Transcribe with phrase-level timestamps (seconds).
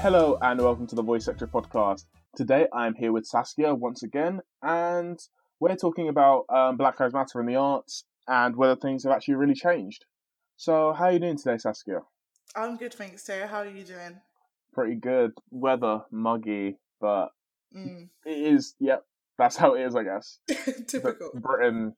[0.00, 2.04] Hello and welcome to the Voice Extra podcast.
[2.36, 5.18] Today I'm here with Saskia once again, and
[5.60, 9.34] we're talking about um, Black Lives Matter in the arts and whether things have actually
[9.34, 10.04] really changed.
[10.56, 12.00] So, how are you doing today, Saskia?
[12.56, 13.46] I'm good, thanks, Sarah.
[13.46, 14.20] How are you doing?
[14.72, 15.32] Pretty good.
[15.50, 17.28] Weather muggy, but
[17.76, 18.08] Mm.
[18.26, 18.74] it is.
[18.80, 19.04] Yep,
[19.38, 20.38] that's how it is, I guess.
[20.88, 21.30] Typical.
[21.34, 21.94] But Britain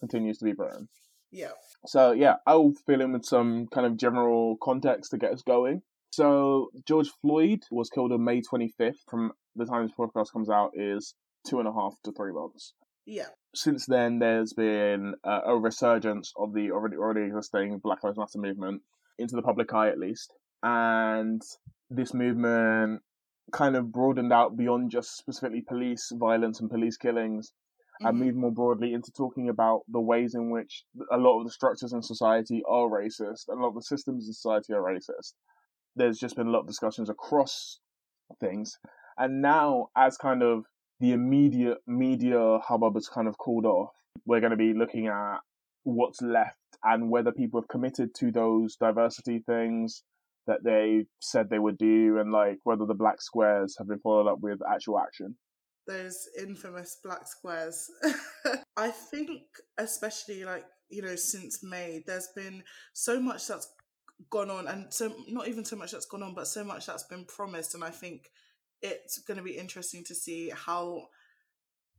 [0.00, 0.88] continues to be Britain.
[1.30, 1.52] Yeah.
[1.86, 5.82] So yeah, I'll fill in with some kind of general context to get us going.
[6.16, 9.00] So George Floyd was killed on May 25th.
[9.06, 11.14] From the time this podcast comes out, is
[11.46, 12.72] two and a half to three months.
[13.04, 13.28] Yeah.
[13.54, 18.38] Since then, there's been uh, a resurgence of the already already existing Black Lives Matter
[18.38, 18.80] movement
[19.18, 21.42] into the public eye, at least, and
[21.90, 23.02] this movement
[23.52, 27.52] kind of broadened out beyond just specifically police violence and police killings
[28.00, 28.24] and Mhm.
[28.24, 31.92] move more broadly into talking about the ways in which a lot of the structures
[31.92, 35.34] in society are racist and a lot of the systems in society are racist.
[35.96, 37.80] There's just been a lot of discussions across
[38.40, 38.78] things.
[39.18, 40.64] And now, as kind of
[41.00, 43.90] the immediate media hubbub has kind of cooled off,
[44.24, 45.38] we're going to be looking at
[45.84, 50.02] what's left and whether people have committed to those diversity things
[50.46, 54.30] that they said they would do and like whether the black squares have been followed
[54.30, 55.36] up with actual action.
[55.86, 57.88] Those infamous black squares.
[58.76, 59.42] I think,
[59.78, 62.62] especially like, you know, since May, there's been
[62.92, 63.68] so much that's
[64.30, 67.04] gone on, and so not even so much that's gone on, but so much that's
[67.04, 67.74] been promised.
[67.74, 68.30] And I think
[68.82, 71.08] it's going to be interesting to see how,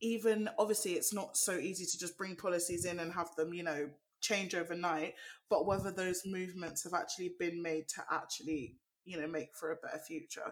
[0.01, 3.63] even obviously, it's not so easy to just bring policies in and have them, you
[3.63, 3.89] know,
[4.21, 5.13] change overnight,
[5.49, 9.75] but whether those movements have actually been made to actually, you know, make for a
[9.75, 10.51] better future.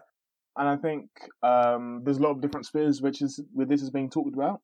[0.56, 1.10] and I think
[1.42, 4.60] um, there's a lot of different spheres which is where this is being talked about.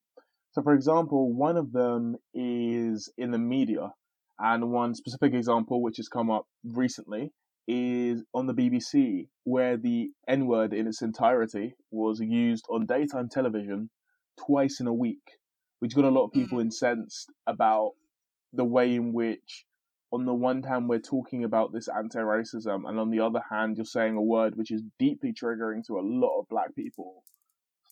[0.52, 3.92] So, for example, one of them is in the media,
[4.38, 7.32] and one specific example which has come up recently
[7.68, 13.28] is on the BBC, where the N word in its entirety was used on daytime
[13.28, 13.88] television
[14.36, 15.38] twice in a week,
[15.78, 16.62] which got a lot of people Mm.
[16.62, 17.92] incensed about
[18.52, 19.64] the way in which
[20.12, 23.84] on the one hand we're talking about this anti-racism and on the other hand you're
[23.86, 27.24] saying a word which is deeply triggering to a lot of black people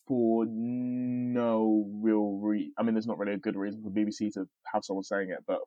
[0.07, 4.47] for no real re I mean there's not really a good reason for BBC to
[4.73, 5.61] have someone saying it but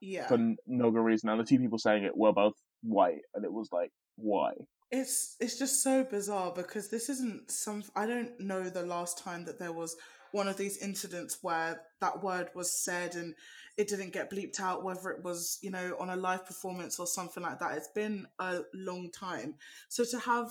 [0.00, 0.26] Yeah.
[0.26, 3.52] for no good reason and the two people saying it were both white and it
[3.52, 4.52] was like why
[4.90, 7.82] It's it's just so bizarre because this isn't some.
[7.94, 9.96] I don't know the last time that there was
[10.32, 13.34] one of these incidents where that word was said and
[13.76, 17.06] it didn't get bleeped out, whether it was you know on a live performance or
[17.06, 17.76] something like that.
[17.76, 19.54] It's been a long time.
[19.88, 20.50] So to have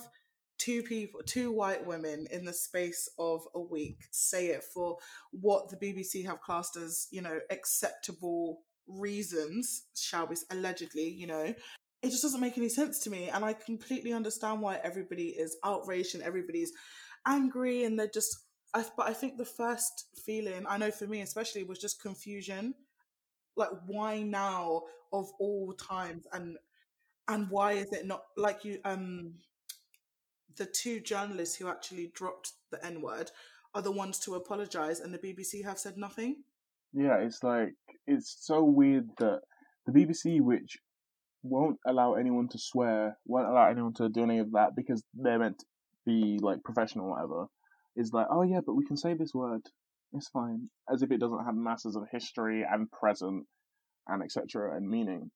[0.58, 4.96] two people, two white women in the space of a week say it for
[5.30, 10.36] what the BBC have classed as you know acceptable reasons, shall we?
[10.50, 11.54] Allegedly, you know,
[12.02, 15.56] it just doesn't make any sense to me and i completely understand why everybody is
[15.64, 16.72] outraged and everybody's
[17.26, 21.20] angry and they're just I, but i think the first feeling i know for me
[21.22, 22.74] especially was just confusion
[23.56, 24.82] like why now
[25.12, 26.58] of all times and
[27.28, 29.34] and why is it not like you um
[30.56, 33.30] the two journalists who actually dropped the n word
[33.74, 36.36] are the ones to apologize and the bbc have said nothing
[36.96, 37.74] yeah it's like
[38.06, 39.40] it's so weird that
[39.86, 40.78] the BBC which
[41.42, 45.38] won't allow anyone to swear won't allow anyone to do any of that because they're
[45.38, 45.66] meant to
[46.04, 47.46] be like professional whatever
[47.96, 49.62] is like oh yeah but we can say this word.
[50.12, 50.70] It's fine.
[50.92, 53.44] As if it doesn't have masses of history and present
[54.06, 55.30] and etc and meaning.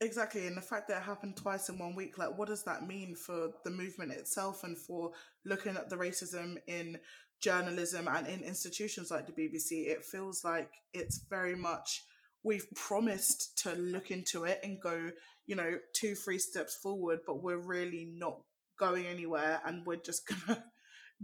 [0.00, 2.86] Exactly, and the fact that it happened twice in one week, like, what does that
[2.86, 5.12] mean for the movement itself and for
[5.46, 6.98] looking at the racism in
[7.40, 9.88] journalism and in institutions like the BBC?
[9.88, 12.04] It feels like it's very much
[12.42, 15.10] we've promised to look into it and go,
[15.46, 18.38] you know, two, three steps forward, but we're really not
[18.78, 20.62] going anywhere and we're just gonna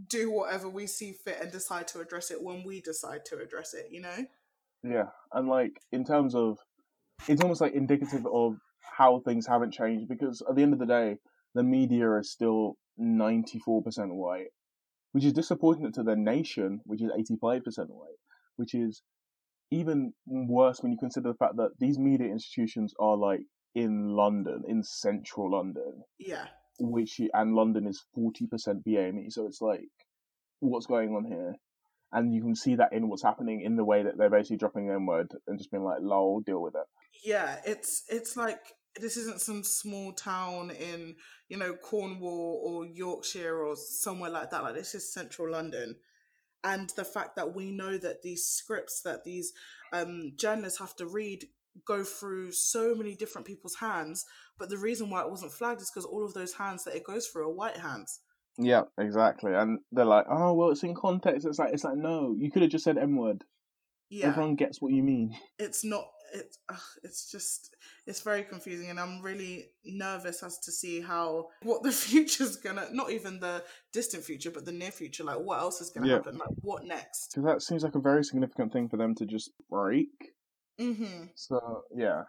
[0.09, 3.75] do whatever we see fit and decide to address it when we decide to address
[3.75, 4.27] it, you know?
[4.83, 6.59] Yeah, and like in terms of,
[7.29, 10.87] it's almost like indicative of how things haven't changed because at the end of the
[10.87, 11.19] day,
[11.55, 14.49] the media is still ninety four percent white,
[15.13, 18.19] which is disappointing to the nation, which is eighty five percent white,
[18.57, 19.03] which is
[19.71, 23.41] even worse when you consider the fact that these media institutions are like
[23.75, 26.47] in London, in central London, Yeah.
[26.79, 29.89] which and London is forty percent BAME, so it's like,
[30.61, 31.55] what's going on here?
[32.15, 34.89] And you can see that in what's happening in the way that they're basically dropping
[34.89, 36.87] the N word and just being like, "Lol, deal with it."
[37.25, 41.15] yeah it's it's like this isn't some small town in
[41.49, 45.97] you know cornwall or yorkshire or somewhere like that like this is central london
[46.65, 49.53] and the fact that we know that these scripts that these
[49.93, 51.47] um, journalists have to read
[51.87, 54.25] go through so many different people's hands,
[54.59, 57.05] but the reason why it wasn't flagged is because all of those hands that it
[57.05, 58.21] goes through are white hands.
[58.59, 59.55] Yeah, exactly.
[59.55, 61.47] And they're like, oh well, it's in context.
[61.47, 63.45] It's like it's like no, you could have just said M word.
[64.11, 65.35] Yeah, Everyone gets what you mean.
[65.59, 66.07] it's not.
[66.33, 67.75] It's ugh, it's just
[68.07, 72.87] it's very confusing, and I'm really nervous as to see how what the future's gonna.
[72.93, 73.63] Not even the
[73.93, 75.25] distant future, but the near future.
[75.25, 76.15] Like what else is gonna Yeah.
[76.15, 76.39] happen?
[76.39, 77.33] Like what next?
[77.35, 80.09] Because that seems like a very significant thing for them to just break.
[80.81, 81.25] Mm-hmm.
[81.35, 82.23] So yeah,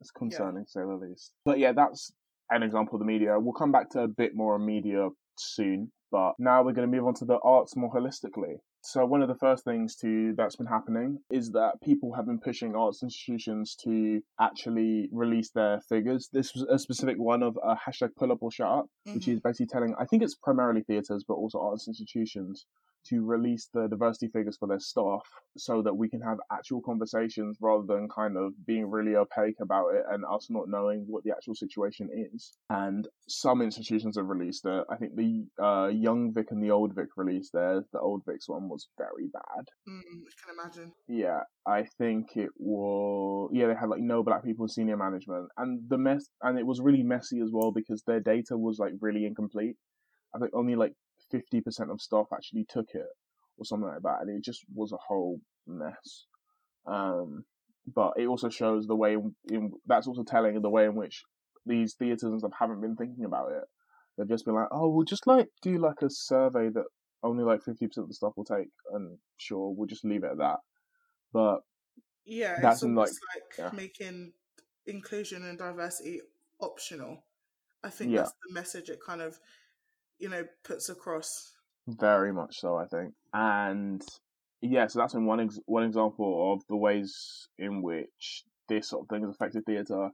[0.00, 1.32] it's concerning to say the least.
[1.44, 2.12] But yeah, that's
[2.50, 3.38] an example of the media.
[3.38, 6.96] We'll come back to a bit more on media soon, but now we're going to
[6.96, 8.56] move on to the arts more holistically.
[8.84, 12.40] So one of the first things to that's been happening is that people have been
[12.40, 16.28] pushing arts institutions to actually release their figures.
[16.32, 19.34] This was a specific one of a hashtag pull up or shut up, which Mhm.
[19.34, 22.66] is basically telling I think it's primarily theatres but also arts institutions
[23.08, 25.22] to release the diversity figures for their staff
[25.56, 29.88] so that we can have actual conversations rather than kind of being really opaque about
[29.88, 32.52] it and us not knowing what the actual situation is.
[32.70, 34.84] And some institutions have released it.
[34.90, 37.84] I think the uh, Young Vic and the Old Vic released theirs.
[37.92, 39.64] The Old Vic's one was very bad.
[39.88, 40.92] Mm, I can imagine.
[41.08, 43.50] Yeah, I think it was.
[43.52, 46.66] Yeah, they had like no black people in senior management, and the mess, and it
[46.66, 49.76] was really messy as well because their data was like really incomplete.
[50.34, 50.94] I think only like
[51.32, 53.06] fifty percent of staff actually took it,
[53.56, 56.26] or something like that, and it just was a whole mess.
[56.86, 57.44] Um,
[57.92, 61.24] but it also shows the way in, in that's also telling the way in which
[61.66, 63.64] these theatres and stuff haven't been thinking about it.
[64.16, 66.84] They've just been like, oh, we'll just like do like a survey that
[67.24, 70.30] only like fifty percent of the stuff will take, and sure, we'll just leave it
[70.32, 70.58] at that.
[71.32, 71.60] But
[72.24, 73.70] Yeah, That's like- almost like, yeah.
[73.76, 74.32] making
[74.86, 76.20] inclusion and diversity
[76.60, 77.24] optional.
[77.82, 78.18] I think Yeah.
[78.22, 79.40] that's the message it kind of,
[80.18, 81.52] you know, puts across.
[81.88, 83.14] Very much so, I think.
[83.32, 84.02] And
[84.60, 89.02] yeah, so that's been one ex- one example of the ways in which this sort
[89.02, 90.10] of thing has affected theatre.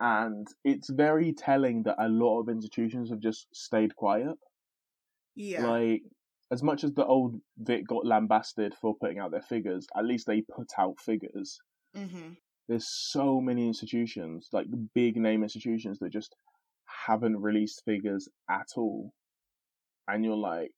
[0.00, 4.36] And it's very telling that a lot of institutions have just stayed quiet.
[5.34, 6.02] Yeah, Like,
[6.50, 10.26] as much as the old Vic got lambasted for putting out their figures, at least
[10.26, 11.58] they put out figures.
[11.94, 12.32] hmm
[12.68, 16.34] There's so many institutions, like big name institutions, that just
[17.06, 19.12] haven't released figures at all.
[20.08, 20.72] And you're like,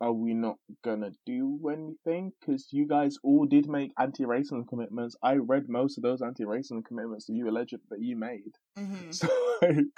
[0.00, 2.32] are we not gonna do anything?
[2.40, 5.16] Because you guys all did make anti-racism commitments.
[5.22, 8.52] I read most of those anti-racism commitments that you alleged that you made.
[8.76, 9.28] hmm So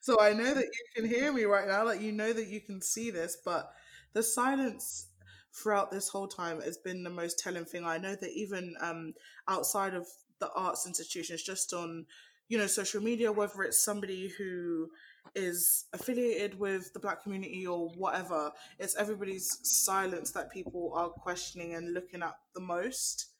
[0.00, 2.60] so I know that you can hear me right now, like you know that you
[2.60, 3.70] can see this, but
[4.14, 5.08] the silence
[5.54, 7.84] throughout this whole time has been the most telling thing.
[7.84, 9.14] I know that even um,
[9.46, 10.06] outside of
[10.40, 12.06] the arts institutions, just on
[12.48, 14.88] you know social media, whether it's somebody who
[15.34, 21.74] is affiliated with the black community or whatever, it's everybody's silence that people are questioning
[21.74, 23.30] and looking at the most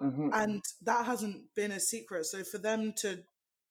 [0.00, 0.30] Mhm.
[0.32, 2.26] and that hasn't been a secret.
[2.26, 3.24] So for them to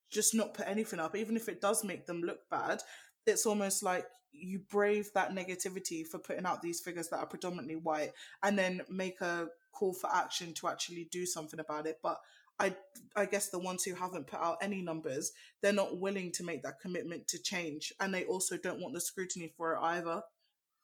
[0.10, 2.82] just not put anything up, even if it does make them look bad,
[3.26, 7.76] it's almost like you brave that negativity for putting out these figures that are predominantly
[7.76, 12.00] white, and then make a call for action to actually do something about it.
[12.02, 12.20] But
[12.60, 12.76] I,
[13.16, 16.64] I guess the ones who haven't put out any numbers, they're not willing to make
[16.64, 20.22] that commitment to change, and they also don't want the scrutiny for it either.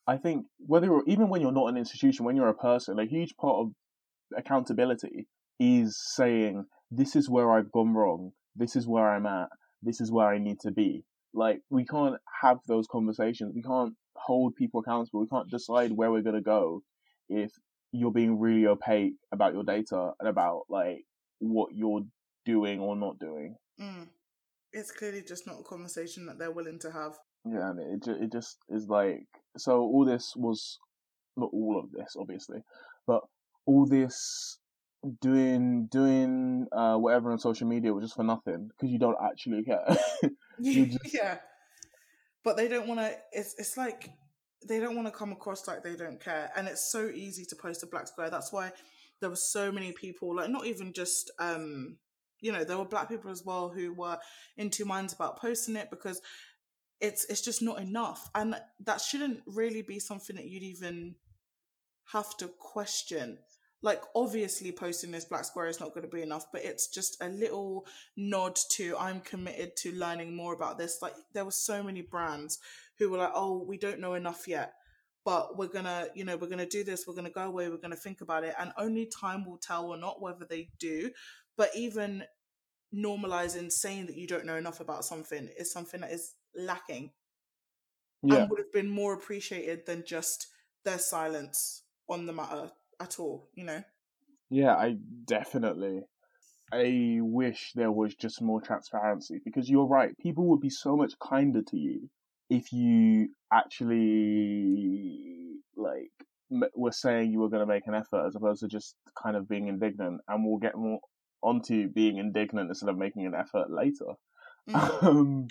[0.08, 3.06] I think whether you're, even when you're not an institution, when you're a person, a
[3.06, 3.72] huge part of
[4.36, 5.28] accountability
[5.60, 8.32] is saying, "This is where I've gone wrong.
[8.56, 9.50] This is where I'm at.
[9.84, 13.54] This is where I need to be." Like we can't have those conversations.
[13.54, 15.22] We can't hold people accountable.
[15.22, 16.82] We can't decide where we're gonna go
[17.30, 17.52] if
[17.92, 21.06] you're being really opaque about your data and about like
[21.40, 22.04] what you're
[22.46, 23.56] doing or not doing.
[23.80, 24.08] Mm.
[24.72, 27.18] It's clearly just not a conversation that they're willing to have.
[27.46, 29.26] Yeah, and it it just is like
[29.58, 29.80] so.
[29.80, 30.78] All this was
[31.38, 32.60] not all of this, obviously,
[33.08, 33.22] but
[33.66, 34.60] all this
[35.22, 39.64] doing doing uh whatever on social media was just for nothing because you don't actually
[39.64, 39.98] care.
[40.62, 41.38] Just- yeah
[42.44, 44.10] but they don't want to it's it's like
[44.68, 47.56] they don't want to come across like they don't care and it's so easy to
[47.56, 48.72] post a black square that's why
[49.22, 51.98] there were so many people like not even just um
[52.42, 54.18] you know there were black people as well who were
[54.58, 56.22] in two minds about posting it because
[57.02, 58.30] it's it's just not enough.
[58.36, 61.16] And that shouldn't really be something that you'd even
[62.12, 63.40] have to question.
[63.82, 67.16] Like obviously posting this black square is not going to be enough but it's just
[67.22, 67.86] a little
[68.18, 71.00] nod to i'm committed to learning more about this.
[71.02, 72.60] Like there were so many brands
[72.98, 74.74] who were like oh we don't know enough yet
[75.30, 77.96] but we're gonna you know we're gonna do this we're gonna go away we're gonna
[77.96, 81.12] think about it and only time will tell or not whether they do
[81.56, 82.24] but even
[82.92, 87.12] normalizing saying that you don't know enough about something is something that is lacking
[88.24, 90.48] yeah, and would have been more appreciated than just
[90.84, 93.84] their silence on the matter at all you know
[94.50, 96.02] yeah, I definitely.
[96.72, 100.18] I wish there was just more transparency because you're right.
[100.20, 102.10] People would be so much kinder to you
[102.50, 106.12] if you actually like
[106.76, 109.48] were saying you were going to make an effort as opposed to just kind of
[109.48, 110.22] being indignant.
[110.28, 111.00] And we'll get more
[111.42, 114.14] onto being indignant instead of making an effort later.
[114.70, 115.04] Mm.
[115.04, 115.48] um,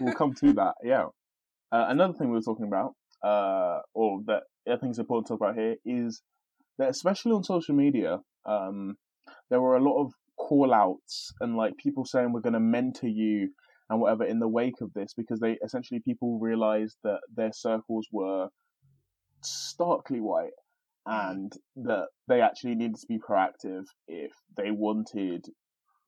[0.00, 0.74] we'll come to that.
[0.84, 1.06] Yeah.
[1.70, 2.94] Uh, another thing we were talking about,
[3.24, 6.20] uh, or that I think is important to talk about here, is
[6.78, 8.96] that especially on social media, um,
[9.48, 13.06] there were a lot of call outs and like people saying we're going to mentor
[13.06, 13.50] you
[13.90, 18.06] and whatever in the wake of this because they essentially people realized that their circles
[18.12, 18.48] were
[19.42, 20.52] starkly white
[21.06, 21.30] mm.
[21.30, 25.44] and that they actually needed to be proactive if they wanted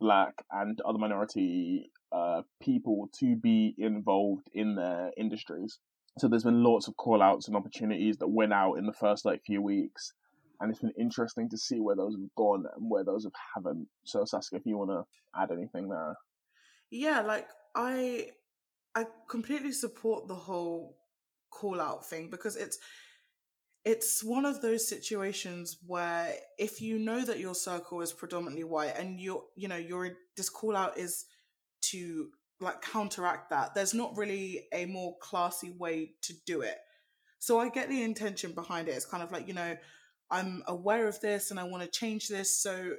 [0.01, 5.79] black and other minority uh, people to be involved in their industries.
[6.19, 9.25] So there's been lots of call outs and opportunities that went out in the first
[9.25, 10.13] like few weeks.
[10.61, 13.89] And it's been interesting to see where those have gone and where those have haven't.
[14.05, 15.03] So Saskia, if you want to
[15.41, 16.15] add anything there.
[16.91, 18.29] Yeah, like I
[18.95, 20.97] I completely support the whole
[21.51, 22.79] call out thing because it's
[23.85, 28.97] it's one of those situations where if you know that your circle is predominantly white
[28.99, 31.27] and you're you know your this call out is
[31.83, 32.29] to
[32.61, 36.77] like counteract that there's not really a more classy way to do it.
[37.39, 38.93] So i get the intention behind it.
[38.93, 39.77] It's kind of like you know
[40.31, 42.95] i'm aware of this and i want to change this so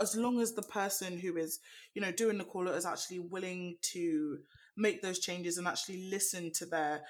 [0.00, 1.60] as long as the person who is
[1.94, 4.38] you know doing the call out is actually willing to
[4.76, 7.02] make those changes and actually listen to their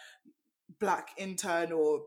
[0.81, 2.03] black intern or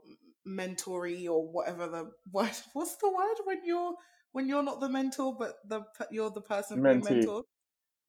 [0.47, 3.93] mentoree or whatever the word what's the word when you're
[4.31, 7.43] when you're not the mentor but the you're the person being mentored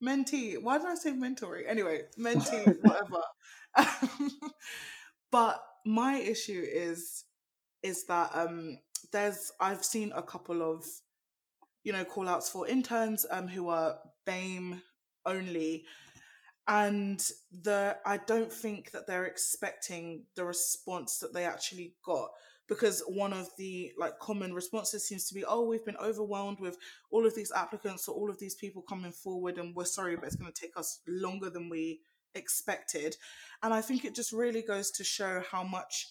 [0.05, 0.61] mentee.
[0.61, 1.65] Why did i say mentoree?
[1.67, 3.23] Anyway mentee whatever.
[5.31, 7.25] But my issue is
[7.83, 8.79] is that um
[9.13, 10.85] there's i've seen a couple of
[11.87, 14.83] you know call outs for interns um who are BAME
[15.25, 15.85] only.
[16.67, 17.25] And
[17.63, 22.31] the I don't think that they're expecting the response that they actually got
[22.69, 26.77] because one of the like common responses seems to be oh we've been overwhelmed with
[27.13, 30.25] all of these applicants or all of these people coming forward and we're sorry but
[30.27, 32.01] it's going to take us longer than we
[32.35, 33.17] expected.
[33.63, 36.09] And i think it just really goes to show how much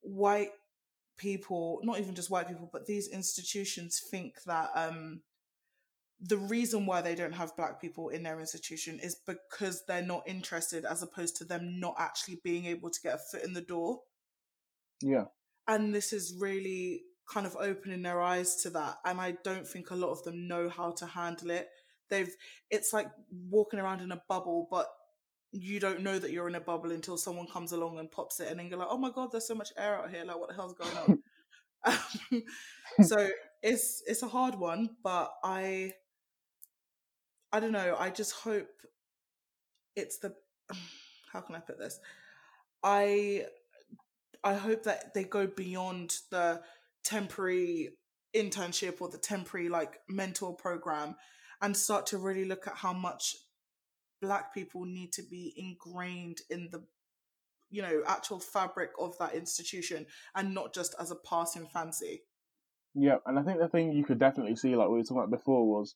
[0.00, 0.52] white
[1.18, 5.20] people not even just white people but these institutions think that um
[6.24, 10.22] the reason why they don't have black people in their institution is because they're not
[10.26, 13.60] interested as opposed to them not actually being able to get a foot in the
[13.60, 13.98] door.
[15.00, 15.24] Yeah.
[15.66, 19.90] And this is really kind of opening their eyes to that and i don't think
[19.90, 21.68] a lot of them know how to handle it.
[22.10, 22.34] They've
[22.70, 23.08] it's like
[23.48, 24.86] walking around in a bubble but
[25.52, 28.48] you don't know that you're in a bubble until someone comes along and pops it
[28.48, 30.48] and then you're like oh my god there's so much air out here like what
[30.48, 31.22] the hell's going on
[32.32, 32.42] um,
[33.02, 33.28] so
[33.62, 35.92] it's it's a hard one but i
[37.52, 37.96] I don't know.
[37.98, 38.70] I just hope
[39.94, 40.34] it's the
[41.32, 42.00] how can I put this?
[42.82, 43.44] I
[44.42, 46.62] I hope that they go beyond the
[47.04, 47.90] temporary
[48.34, 51.14] internship or the temporary like mentor program
[51.60, 53.36] and start to really look at how much
[54.22, 56.82] black people need to be ingrained in the
[57.70, 62.22] you know actual fabric of that institution and not just as a passing fancy
[62.94, 65.30] yeah and i think the thing you could definitely see like we were talking about
[65.30, 65.94] before was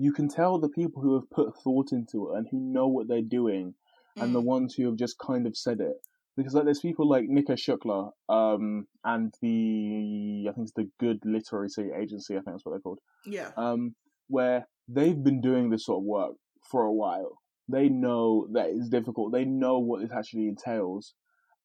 [0.00, 3.06] you can tell the people who have put thought into it and who know what
[3.06, 3.74] they're doing
[4.18, 4.22] mm.
[4.22, 4.46] and the mm.
[4.46, 5.96] ones who have just kind of said it.
[6.38, 11.18] Because like there's people like Nikesh Shukla, um, and the I think it's the Good
[11.24, 11.68] Literary
[12.00, 13.00] Agency, I think that's what they're called.
[13.26, 13.50] Yeah.
[13.58, 13.94] Um,
[14.28, 16.32] where they've been doing this sort of work
[16.70, 17.38] for a while.
[17.70, 19.32] They know that it's difficult.
[19.32, 21.14] They know what it actually entails,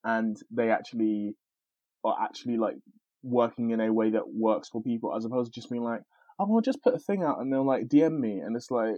[0.03, 1.35] and they actually
[2.03, 2.75] are actually like
[3.23, 6.01] working in a way that works for people, as opposed to just being like,
[6.39, 8.39] oh, will just put a thing out and they'll like DM me.
[8.39, 8.95] And it's like,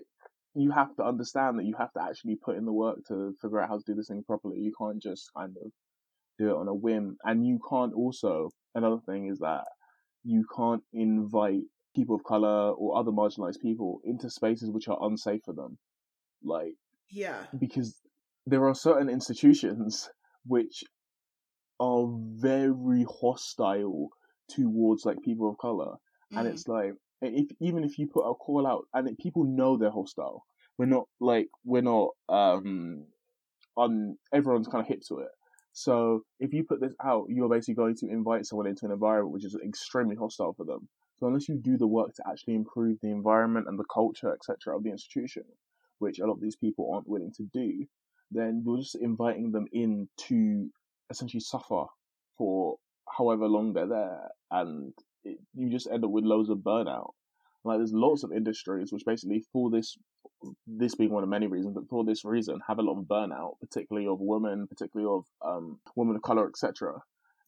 [0.54, 3.62] you have to understand that you have to actually put in the work to figure
[3.62, 4.58] out how to do this thing properly.
[4.58, 5.72] You can't just kind of
[6.40, 7.18] do it on a whim.
[7.24, 9.66] And you can't also, another thing is that
[10.24, 11.62] you can't invite
[11.96, 15.78] people of color or other marginalized people into spaces which are unsafe for them.
[16.44, 16.74] Like,
[17.10, 17.44] yeah.
[17.58, 18.00] Because
[18.46, 20.10] there are certain institutions
[20.46, 20.84] which
[21.80, 24.10] are very hostile
[24.50, 25.96] towards like people of color.
[26.34, 26.40] Mm.
[26.40, 29.78] And it's like, if even if you put a call out and it, people know
[29.78, 30.46] they're hostile,
[30.78, 33.06] we're not like we're not um
[33.76, 35.30] on everyone's kind of hip to it.
[35.74, 39.34] So if you put this out, you're basically going to invite someone into an environment
[39.34, 40.88] which is extremely hostile for them.
[41.20, 44.76] So unless you do the work to actually improve the environment and the culture, etc.,
[44.76, 45.44] of the institution,
[46.00, 47.86] which a lot of these people aren't willing to do,
[48.32, 50.70] then you're just inviting them in to
[51.10, 51.86] essentially suffer
[52.38, 52.78] for
[53.18, 57.12] however long they're there, and it, you just end up with loads of burnout.
[57.64, 59.98] Like there's lots of industries which basically for this
[60.68, 63.60] this being one of many reasons, but for this reason have a lot of burnout,
[63.60, 66.94] particularly of women, particularly of um, women of color, etc.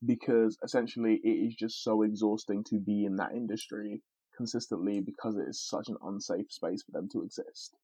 [0.05, 4.01] Because essentially it is just so exhausting to be in that industry
[4.35, 7.75] consistently because it is such an unsafe space for them to exist.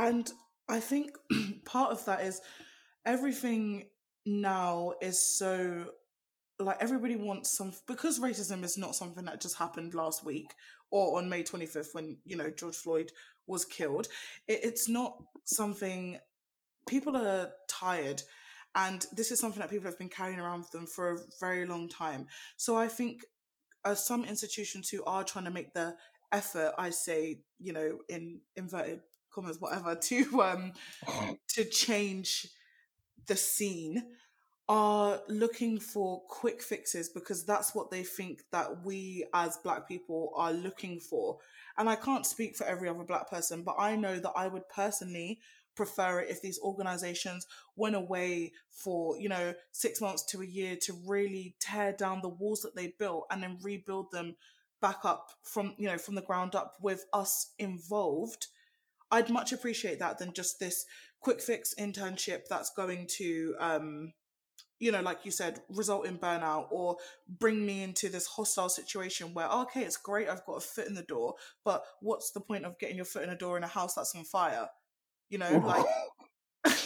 [0.00, 0.32] And
[0.66, 1.10] I think
[1.66, 2.40] part of that is
[3.04, 3.88] everything
[4.24, 5.86] now is so
[6.58, 10.52] like everybody wants some because racism is not something that just happened last week
[10.90, 13.12] or on May 25th when you know George Floyd
[13.46, 14.08] was killed
[14.46, 16.18] it, it's not something
[16.86, 18.22] people are tired
[18.74, 21.66] and this is something that people have been carrying around with them for a very
[21.66, 22.26] long time.
[22.56, 23.24] So I think
[23.84, 25.96] uh, some institutions who are trying to make the
[26.32, 29.00] effort I say you know in inverted
[29.32, 30.72] commas whatever to um
[31.48, 32.48] to change
[33.26, 34.02] the scene
[34.68, 40.32] are looking for quick fixes because that's what they think that we as black people
[40.36, 41.38] are looking for.
[41.76, 44.68] And I can't speak for every other black person, but I know that I would
[44.68, 45.40] personally
[45.74, 50.76] prefer it if these organizations went away for, you know, six months to a year
[50.82, 54.36] to really tear down the walls that they built and then rebuild them
[54.80, 58.46] back up from, you know, from the ground up with us involved.
[59.10, 60.84] I'd much appreciate that than just this
[61.20, 64.12] quick fix internship that's going to um
[64.80, 66.96] you know, like you said, result in burnout or
[67.28, 70.94] bring me into this hostile situation where, okay, it's great, I've got a foot in
[70.94, 73.68] the door, but what's the point of getting your foot in a door in a
[73.68, 74.68] house that's on fire?
[75.28, 75.84] You know, like,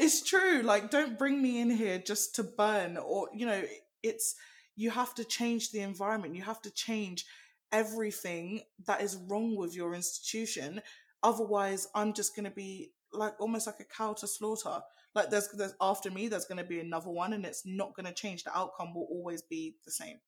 [0.00, 0.62] it's true.
[0.62, 3.62] Like, don't bring me in here just to burn or, you know,
[4.02, 4.34] it's,
[4.74, 7.24] you have to change the environment, you have to change
[7.70, 10.82] everything that is wrong with your institution.
[11.22, 14.80] Otherwise, I'm just going to be like almost like a cow to slaughter.
[15.14, 18.06] Like there's there's after me there's going to be another one and it's not going
[18.06, 18.44] to change.
[18.44, 20.18] The outcome will always be the same.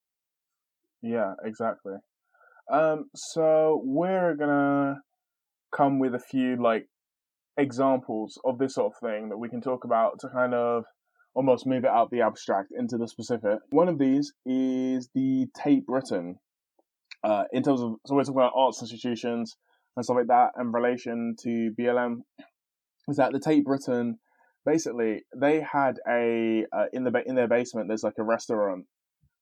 [1.02, 1.94] Yeah exactly.
[2.72, 5.00] Um so we're gonna
[5.74, 6.86] come with a few like
[7.56, 10.84] examples of this sort of thing that we can talk about to kind of
[11.34, 13.58] almost move it out the abstract into the specific.
[13.70, 16.36] One of these is the tate britain.
[17.22, 19.56] Uh in terms of so we're talking about arts institutions
[19.98, 22.18] and stuff like that in relation to blm
[23.08, 24.18] is that the tate britain
[24.68, 27.88] basically they had a uh, in the in their basement.
[27.88, 28.86] There's like a restaurant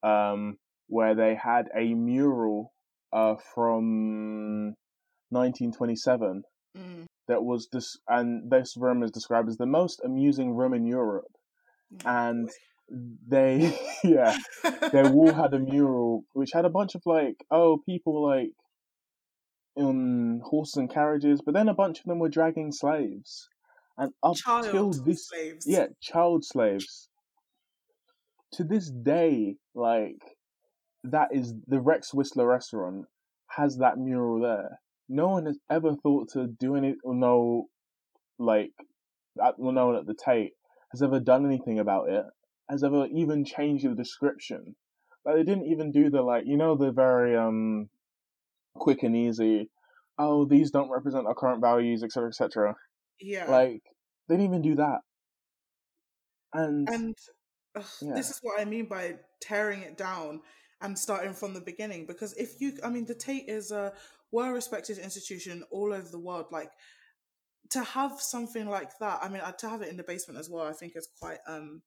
[0.02, 0.56] um,
[0.88, 2.72] where they had a mural
[3.12, 4.74] uh, from
[5.30, 6.42] 1927
[6.76, 7.06] mm.
[7.28, 11.32] that was this, and this room is described as the most amusing room in Europe.
[12.04, 12.48] And
[12.88, 14.36] they, yeah,
[14.92, 18.52] their wall had a mural which had a bunch of like, oh, people like
[19.76, 23.48] in horses and carriages, but then a bunch of them were dragging slaves.
[23.98, 25.66] And up child till this slaves.
[25.66, 27.08] yeah child slaves.
[28.54, 30.22] To this day like
[31.04, 33.06] that is the rex whistler restaurant
[33.48, 34.80] has that mural there.
[35.08, 37.68] No one has ever thought to do any or no
[38.38, 38.72] like
[39.36, 40.52] no one at the tate
[40.92, 42.24] has ever done anything about it
[42.68, 44.74] has ever even changed the description.
[45.24, 47.88] Like they didn't even do the like you know the very um
[48.76, 49.68] quick and easy
[50.18, 52.74] oh these don't represent our current values etc etc
[53.20, 53.50] yeah.
[53.50, 53.82] Like
[54.28, 55.00] they didn't even do that.
[56.52, 57.18] And and
[57.76, 58.14] ugh, yeah.
[58.14, 60.40] this is what I mean by tearing it down
[60.80, 62.06] and starting from the beginning.
[62.06, 63.92] Because if you, I mean, the Tate is a
[64.32, 66.46] well-respected institution all over the world.
[66.50, 66.70] Like
[67.70, 70.50] to have something like that, I mean, uh, to have it in the basement as
[70.50, 71.82] well, I think is quite um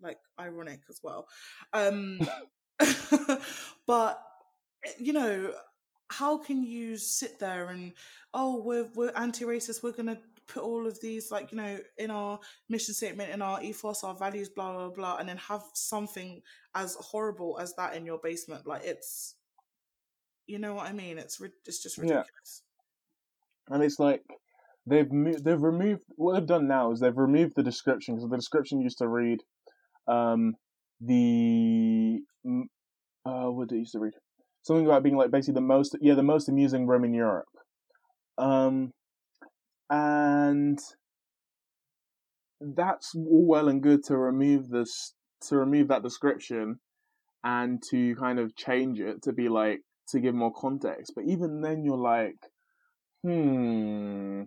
[0.00, 1.28] like ironic as well.
[1.72, 2.20] Um,
[3.86, 4.22] but
[4.84, 5.52] eh, you know,
[6.10, 7.92] how can you sit there and
[8.34, 10.18] oh, we're we're anti-racist, we're gonna
[10.48, 14.14] put all of these like you know in our mission statement in our ethos our
[14.16, 16.42] values blah blah blah and then have something
[16.74, 18.66] as horrible as that in your basement?
[18.66, 19.36] Like it's
[20.46, 21.16] you know what i mean?
[21.18, 22.62] It's it's just ridiculous.
[23.68, 23.74] Yeah.
[23.76, 24.22] and it's like
[24.86, 28.36] they've mo- they've removed what they've done now is they've removed the description because the
[28.36, 29.38] description used to read
[30.08, 30.54] um
[31.00, 32.18] the
[33.24, 34.14] uh what did it used to read
[34.70, 37.48] something about being like basically the most yeah the most amusing room in europe.
[38.38, 38.92] Um
[39.90, 40.78] and
[42.60, 45.14] that's all well and good to remove this
[45.48, 46.78] to remove that description
[47.42, 51.62] and to kind of change it to be like to give more context but even
[51.62, 52.36] then you're like
[53.24, 54.42] hmm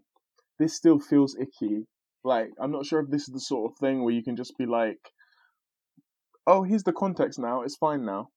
[0.59, 1.85] this still feels icky.
[2.23, 4.57] Like i'm not sure if this is the sort of thing where you can just
[4.57, 4.99] be like
[6.47, 8.29] oh here's the context now it's fine now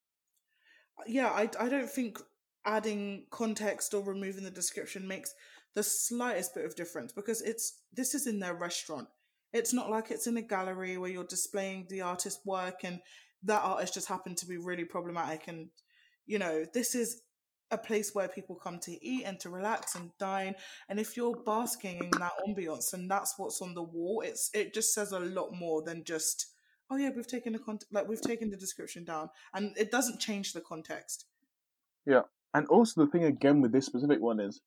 [1.07, 2.19] yeah i, I don't think
[2.67, 5.33] adding context or removing the description makes
[5.77, 9.07] the slightest bit of difference because it's this is in their restaurant.
[9.53, 12.99] It's not like it's in a gallery where you're displaying the artist's work and
[13.45, 15.69] that artist just happened to be really problematic and
[16.27, 17.23] you know, this is
[17.71, 20.55] a place where people come to eat and to relax and dine.
[20.89, 24.75] And if you're basking in that ambiance and that's what's on the wall, it's it
[24.75, 26.47] just says a lot more than just
[26.91, 30.21] oh yeah, we've taken the con- like we've taken the description down, and it doesn't
[30.21, 31.27] change the context.
[32.07, 32.23] Yeah,
[32.55, 34.61] and also the thing again with this specific one is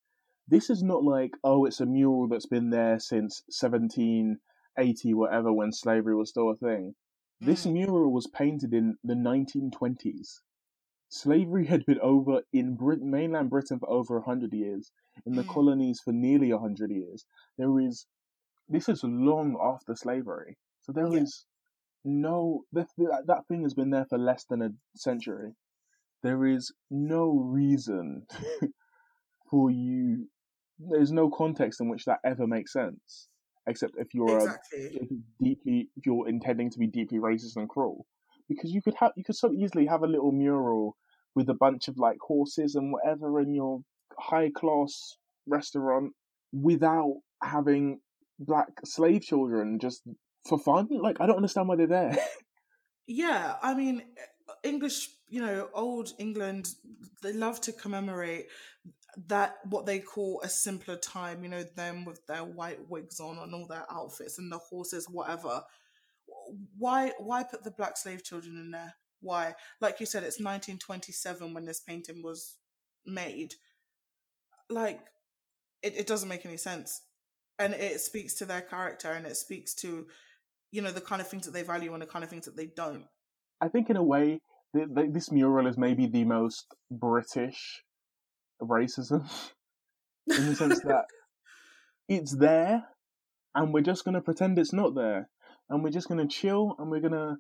[0.48, 5.72] this is not like oh it's a mural that's been there since 1780 whatever when
[5.72, 6.96] slavery was still a thing.
[7.40, 7.74] This Mm.
[7.74, 10.42] mural was painted in the 1920s.
[11.10, 14.92] Slavery had been over in Brit- mainland Britain for over 100 years,
[15.26, 15.50] in the Mm.
[15.50, 17.26] colonies for nearly 100 years.
[17.58, 18.06] There is,
[18.68, 20.58] this is long after slavery.
[20.82, 21.49] So there is Yeah.
[22.06, 25.52] No, that, that that thing has been there for less than a century.
[26.24, 28.26] There is no reason
[29.50, 30.28] for you,
[30.80, 33.28] there's no context in which that ever makes sense.
[33.68, 35.10] Except if you're a if
[35.42, 38.06] deeply if you're intending to be deeply racist and cruel
[38.48, 40.98] because you could have you could so easily have a little mural
[41.36, 43.82] with a bunch of like horses and whatever in your
[44.18, 45.16] high class
[45.48, 46.14] restaurant
[46.52, 48.00] without having
[48.40, 50.02] black slave children just
[50.48, 52.18] for fun like i don't understand why they're there
[53.12, 54.04] Yeah, I mean,
[54.64, 56.70] English, you know, old England,
[57.24, 58.46] they love to commemorate
[59.26, 63.40] that what they call a simpler time, you know, them with their white wigs on
[63.40, 65.64] and all their outfits and the horses, whatever.
[66.78, 68.94] Why why put the black slave children in there?
[69.22, 69.56] Why?
[69.82, 72.58] Like you said, it's 1927 when this painting was
[73.08, 73.56] made.
[74.70, 75.00] Like,
[75.82, 77.02] it, it doesn't make any sense.
[77.58, 80.06] And it speaks to their character and it speaks to,
[80.72, 82.56] you know, the kind of things that they value and the kind of things that
[82.56, 83.06] they don't.
[83.62, 84.40] i think in a way
[84.76, 87.84] th- th- this mural is maybe the most british
[88.62, 89.30] racism
[90.28, 91.06] in the sense that
[92.08, 92.84] it's there
[93.56, 95.30] and we're just going to pretend it's not there.
[95.70, 97.36] And we're just going to chill and we're going to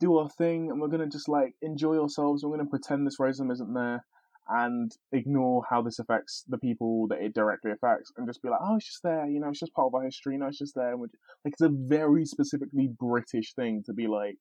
[0.00, 2.42] do our thing and we're going to just like enjoy ourselves.
[2.42, 4.04] And we're going to pretend this racism isn't there
[4.48, 8.60] and ignore how this affects the people that it directly affects and just be like
[8.62, 10.58] oh it's just there you know it's just part of our history you know it's
[10.58, 11.10] just there and like
[11.46, 14.36] it's a very specifically british thing to be like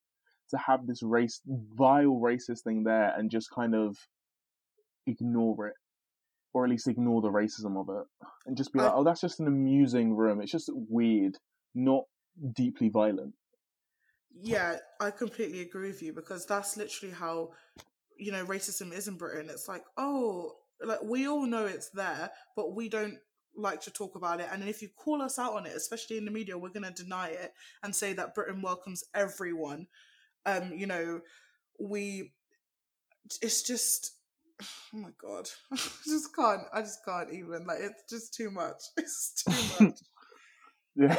[0.50, 3.98] to have this race vile racist thing there and just kind of
[5.08, 5.76] ignore it
[6.56, 9.42] or at least ignore the racism of it and just be like, oh, that's just
[9.42, 10.40] an amusing room.
[10.40, 11.38] It's just weird,
[11.76, 12.04] not
[12.54, 13.34] deeply violent.
[14.34, 17.52] Yeah, I completely agree with you because that's literally how
[18.18, 19.50] you know racism is in Britain.
[19.50, 23.18] It's like, oh, like we all know it's there, but we don't
[23.56, 24.48] like to talk about it.
[24.52, 27.04] And if you call us out on it, especially in the media, we're going to
[27.04, 29.88] deny it and say that Britain welcomes everyone.
[30.46, 31.22] Um, you know,
[31.80, 32.32] we
[33.42, 34.12] it's just
[34.62, 35.50] oh my god.
[35.74, 38.82] I just can't I just can't even like it's just too much.
[38.98, 40.00] It's too much.
[40.98, 41.18] Yeah.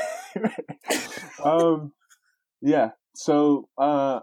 [1.45, 1.93] um,
[2.63, 2.93] yeah.
[3.15, 4.21] So, uh,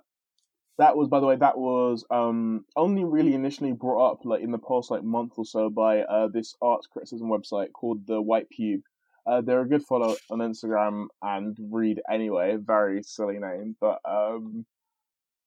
[0.77, 4.51] that was, by the way, that was um only really initially brought up like in
[4.51, 8.47] the past like month or so by uh this arts criticism website called the White
[8.49, 8.81] Pube.
[9.25, 12.57] Uh, they're a good follow on Instagram and read anyway.
[12.59, 14.65] Very silly name, but um,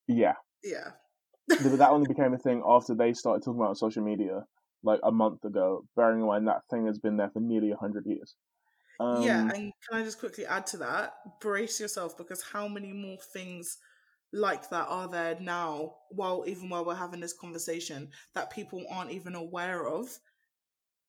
[0.08, 0.32] yeah.
[0.64, 0.92] yeah.
[1.48, 4.44] but that only became a thing after they started talking about social media
[4.82, 5.84] like a month ago.
[5.94, 8.34] Bearing in mind that thing has been there for nearly hundred years.
[8.98, 11.12] Um, yeah, and can I just quickly add to that?
[11.40, 13.76] Brace yourself because how many more things
[14.32, 15.94] like that are there now?
[16.10, 20.18] While even while we're having this conversation, that people aren't even aware of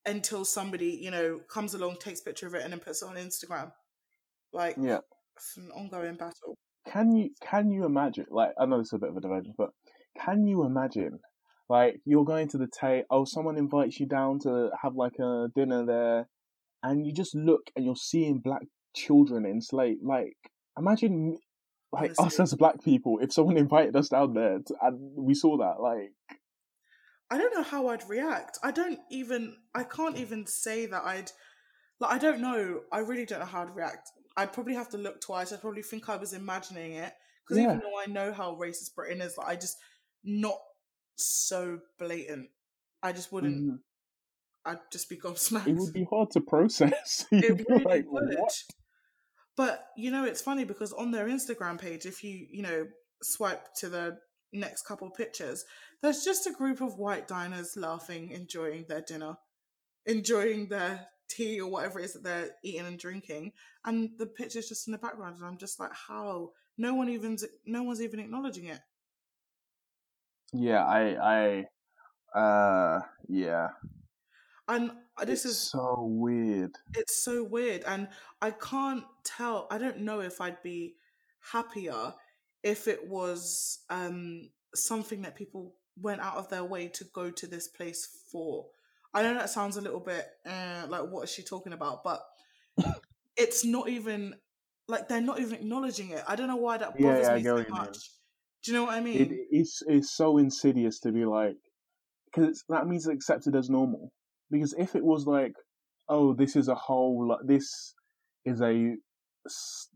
[0.05, 3.07] until somebody you know comes along, takes a picture of it, and then puts it
[3.07, 3.71] on Instagram.
[4.53, 4.99] Like, yeah.
[5.35, 6.57] it's an ongoing battle.
[6.91, 8.25] Can you can you imagine?
[8.29, 9.69] Like I know this is a bit of a divergence, but
[10.23, 11.19] can you imagine?
[11.69, 13.05] Like you're going to the Tate.
[13.09, 16.27] Oh, someone invites you down to have like a dinner there,
[16.81, 18.61] and you just look and you're seeing black
[18.95, 20.01] children enslaved.
[20.01, 20.37] Like
[20.77, 21.37] imagine
[21.91, 25.57] like us as black people if someone invited us down there to, and we saw
[25.57, 25.79] that.
[25.81, 26.11] Like
[27.29, 28.57] I don't know how I'd react.
[28.63, 29.55] I don't even.
[29.75, 31.31] I can't even say that I'd.
[31.99, 32.81] Like, I don't know.
[32.91, 34.09] I really don't know how I'd react.
[34.37, 35.51] I'd probably have to look twice.
[35.51, 37.11] I'd probably think I was imagining it
[37.43, 37.69] because Yeah.
[37.69, 39.77] even though I know how racist Britain is, like, I just
[40.23, 40.59] not
[41.15, 42.49] so blatant.
[43.01, 43.65] I just wouldn't.
[43.71, 43.79] mm,
[44.65, 45.67] I'd just be gobsmacked.
[45.67, 47.25] it would be hard to process.
[47.31, 48.35] It really like, would.
[48.37, 48.53] what?
[49.57, 52.87] But you know, it's funny because on their Instagram page, if you you know
[53.21, 54.19] swipe to the
[54.53, 55.65] next couple pictures,
[56.01, 59.35] there's just a group of white diners laughing, enjoying their dinner,
[60.05, 63.51] enjoying their tea or whatever it is that they're eating and drinking,
[63.83, 66.51] and the picture's just in the background, and I'm just like, how?
[66.77, 68.79] No one even no one's even acknowledging it.
[70.53, 71.65] Yeah, I,
[72.35, 73.69] I, uh, yeah.
[74.67, 74.91] And
[75.25, 76.71] this it's is so weird.
[76.95, 78.07] it's so weird and
[78.41, 80.95] i can't tell i don't know if i'd be
[81.51, 82.13] happier
[82.63, 87.47] if it was um something that people went out of their way to go to
[87.47, 88.67] this place for.
[89.13, 92.21] I know that sounds a little bit uh, like what is she talking about, but
[93.37, 94.35] it's not even
[94.87, 96.23] like they're not even acknowledging it.
[96.27, 97.81] I don't know why that bothers yeah, me so what you mean.
[97.83, 98.11] much.
[98.63, 99.21] Do you know what I mean?
[99.21, 101.57] It, it's it's so insidious to be like,
[102.25, 104.11] because that means it's accepted as normal.
[104.49, 105.53] Because if it was like,
[106.09, 107.93] oh, this is a whole, like, this
[108.45, 108.95] is a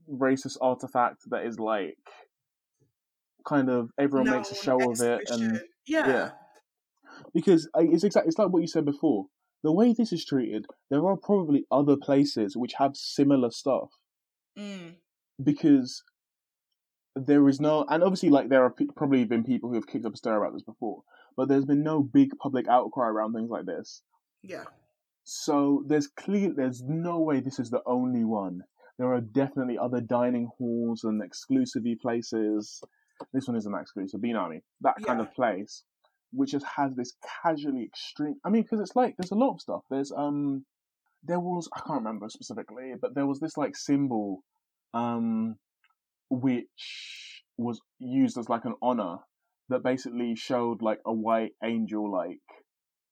[0.10, 1.96] racist artifact that is like,
[3.48, 6.08] kind of everyone Now makes a show of it, and yeah.
[6.08, 6.30] yeah.
[7.34, 9.26] because it's exactly it's like what you said before.
[9.64, 13.90] The way this is treated, there are probably other places which have similar stuff
[14.58, 14.96] Mm.
[15.42, 16.04] because
[17.16, 20.14] there is no, and obviously, like there have probably been people who have kicked up
[20.14, 21.04] a stir about this before,
[21.38, 24.02] but there's been no big public outcry around things like this.
[24.44, 24.66] Yeah.
[25.24, 28.64] So there's clear, there's no way this is the only one.
[28.98, 32.82] There are definitely other dining halls and exclusive places.
[33.34, 34.62] This one isn't exclusive, but you know what I mean.
[34.82, 35.26] That kind Yeah.
[35.26, 35.84] of place,
[36.32, 38.36] which just has this casually extreme.
[38.44, 39.84] I mean, because it's like there's a lot of stuff.
[39.90, 40.66] There's um,
[41.24, 44.44] there was I can't remember specifically, but there was this like symbol,
[44.94, 45.58] um,
[46.30, 49.18] which was used as like an honor
[49.70, 52.40] that basically showed like a white angel like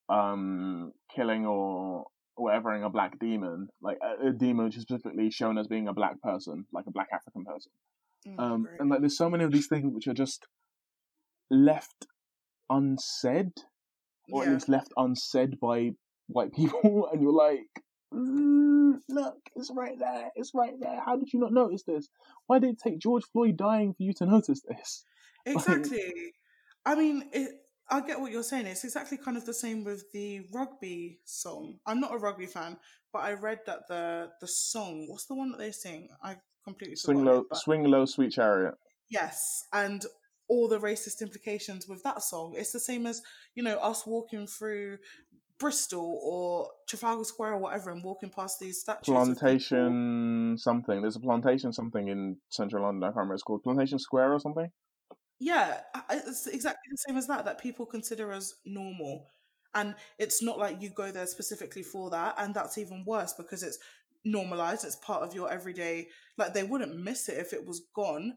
[0.10, 2.06] um killing or
[2.38, 5.93] whatevering a black demon like a, a demon which is specifically shown as being a
[5.93, 7.72] black person like a black african person.
[8.28, 10.48] Mm, um and like there's so many of these things which are just
[11.52, 12.08] left
[12.69, 13.52] unsaid
[14.32, 15.91] or at least left unsaid by
[16.28, 17.67] white people and you're like
[18.13, 21.02] "Mm, look it's right there it's right there.
[21.06, 22.08] How did you not notice this?
[22.48, 25.04] Why did it take george floyd dying for you to notice this?
[25.45, 26.34] Exactly.
[26.86, 27.50] I mean, it,
[27.91, 28.67] I get what you're saying.
[28.67, 31.80] It's exactly kind of the same with the rugby song.
[31.86, 32.78] I'm not a rugby fan,
[33.12, 36.10] but I read that the the song, what's the one that they sing?
[36.23, 38.75] I completely swing low it, but swing low sweet chariot
[39.10, 40.06] yes, and
[40.47, 42.54] all the racist implications with that song.
[42.56, 43.21] It's the same as
[43.56, 44.97] you know us walking through
[45.60, 49.13] Bristol or Trafalgar Square or whatever, and walking past these statues.
[49.13, 51.02] plantation something.
[51.02, 53.04] There's a plantation something in central London.
[53.04, 53.34] I can't remember.
[53.34, 54.71] It's called Plantation Square or something.
[55.39, 59.25] Yeah, it's exactly the same as that, that people consider as normal.
[59.73, 62.36] And it's not like you go there specifically for that.
[62.38, 63.80] And that's even worse because it's
[64.25, 66.10] normalized, it's part of your everyday.
[66.38, 68.36] Like they wouldn't miss it if it was gone,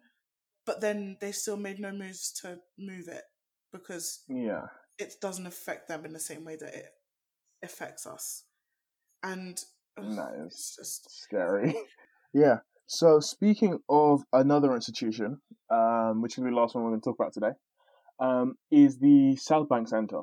[0.66, 3.24] but then they still made no moves to move it
[3.72, 4.66] because Yeah,
[4.98, 6.90] it doesn't affect them in the same way that it
[7.62, 8.44] affects us.
[9.22, 9.62] And
[9.96, 11.10] that is it's just.
[11.24, 11.74] scary.
[12.34, 12.58] yeah.
[12.94, 17.16] So speaking of another institution, um, which is the last one we're going to talk
[17.18, 17.52] about today,
[18.20, 20.20] um, is the South Bank Centre.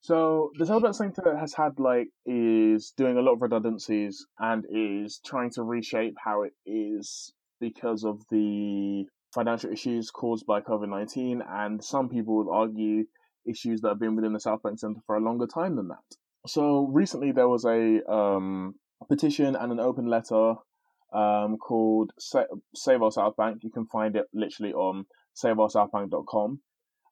[0.00, 4.64] So the South Bank Centre has had like is doing a lot of redundancies and
[4.70, 10.88] is trying to reshape how it is because of the financial issues caused by COVID
[10.88, 13.06] nineteen, and some people would argue
[13.44, 16.16] issues that have been within the South Bank Centre for a longer time than that.
[16.46, 18.76] So recently there was a um,
[19.08, 20.54] petition and an open letter
[21.12, 22.44] um, called Sa-
[22.74, 23.58] Save Our South Bank.
[23.62, 25.04] You can find it literally on
[25.42, 26.60] saveoursouthbank.com.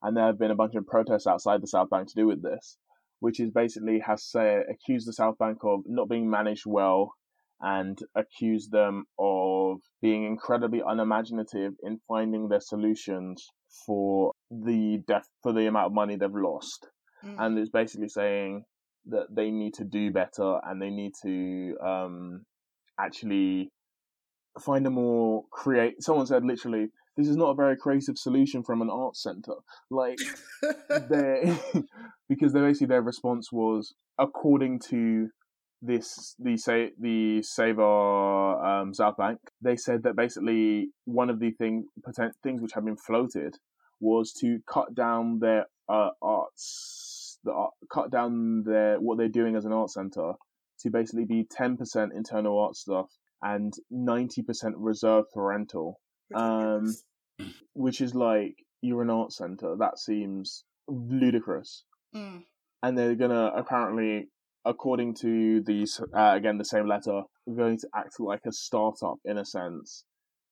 [0.02, 2.42] And there have been a bunch of protests outside the South Bank to do with
[2.42, 2.76] this,
[3.20, 7.12] which is basically has say, accused the South Bank of not being managed well
[7.60, 13.46] and accused them of being incredibly unimaginative in finding their solutions
[13.86, 16.86] for the def- for the amount of money they've lost
[17.24, 17.36] Mm.
[17.38, 18.62] and it's basically saying
[19.06, 22.42] that they need to do better and they need to um,
[23.00, 23.70] actually
[24.60, 26.02] find a more create.
[26.02, 29.54] Someone said literally, "This is not a very creative solution from an arts center."
[29.90, 30.18] Like
[30.88, 31.58] they,
[32.28, 35.28] because they basically their response was according to
[35.82, 39.38] this the say the Save Our um, South Bank.
[39.60, 43.56] They said that basically one of the thing potent, things which had been floated
[44.00, 49.56] was to cut down their uh, arts, the art, cut down their what they're doing
[49.56, 50.32] as an art center
[50.80, 53.10] to basically be ten percent internal art stuff
[53.42, 56.00] and ninety percent reserved for rental,
[56.34, 56.94] um,
[57.74, 59.76] which is like you're an art center.
[59.78, 62.44] That seems ludicrous Mm.
[62.82, 64.28] and they're gonna apparently,
[64.64, 67.22] according to these, uh, again the same letter,
[67.54, 70.04] going to act like a startup in a sense,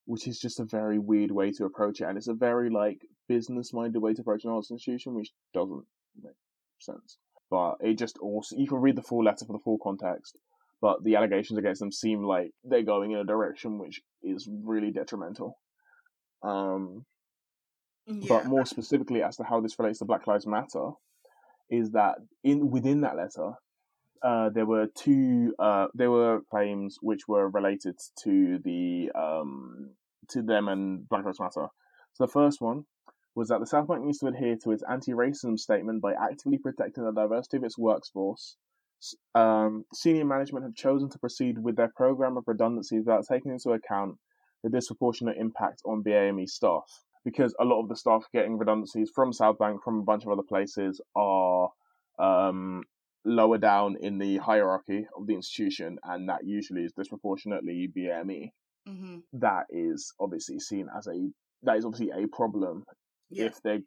[0.06, 3.00] which is just a very weird way to approach it, and it's a very like
[3.28, 5.84] business minded way to approach an arts institution, which doesn't
[6.22, 6.34] make
[6.80, 7.16] sense.
[7.50, 10.36] But it just also you can read the full letter for the full context,
[10.84, 14.90] but the allegations against them seem like they're going in a direction which is really
[14.90, 15.58] detrimental.
[16.42, 17.06] Um,
[18.06, 18.28] Yeah.
[18.28, 20.90] but more specifically as to how this relates to Black Lives Matter,
[21.70, 23.54] is that in within that letter,
[24.22, 29.88] uh, there were two uh, there were claims which were related to the um,
[30.32, 31.68] to them and Black Lives Matter.
[32.12, 32.84] So the first one
[33.34, 37.04] was that the South Bank needs to adhere to its anti-racism statement by actively protecting
[37.04, 38.58] the diversity of its workforce.
[39.34, 43.70] Um, senior management have chosen to proceed with their program of redundancies without taking into
[43.70, 44.16] account
[44.62, 46.84] the disproportionate impact on BAME staff.
[47.24, 50.30] Because a lot of the staff getting redundancies from South Bank, from a bunch of
[50.32, 51.70] other places, are
[52.18, 52.82] um,
[53.24, 58.50] lower down in the hierarchy of the institution, and that usually is disproportionately BAME.
[58.88, 59.18] Mm-hmm.
[59.32, 61.30] That is obviously seen as a
[61.62, 62.84] that is obviously a problem
[63.30, 63.46] Yeah.
[63.46, 63.80] if they're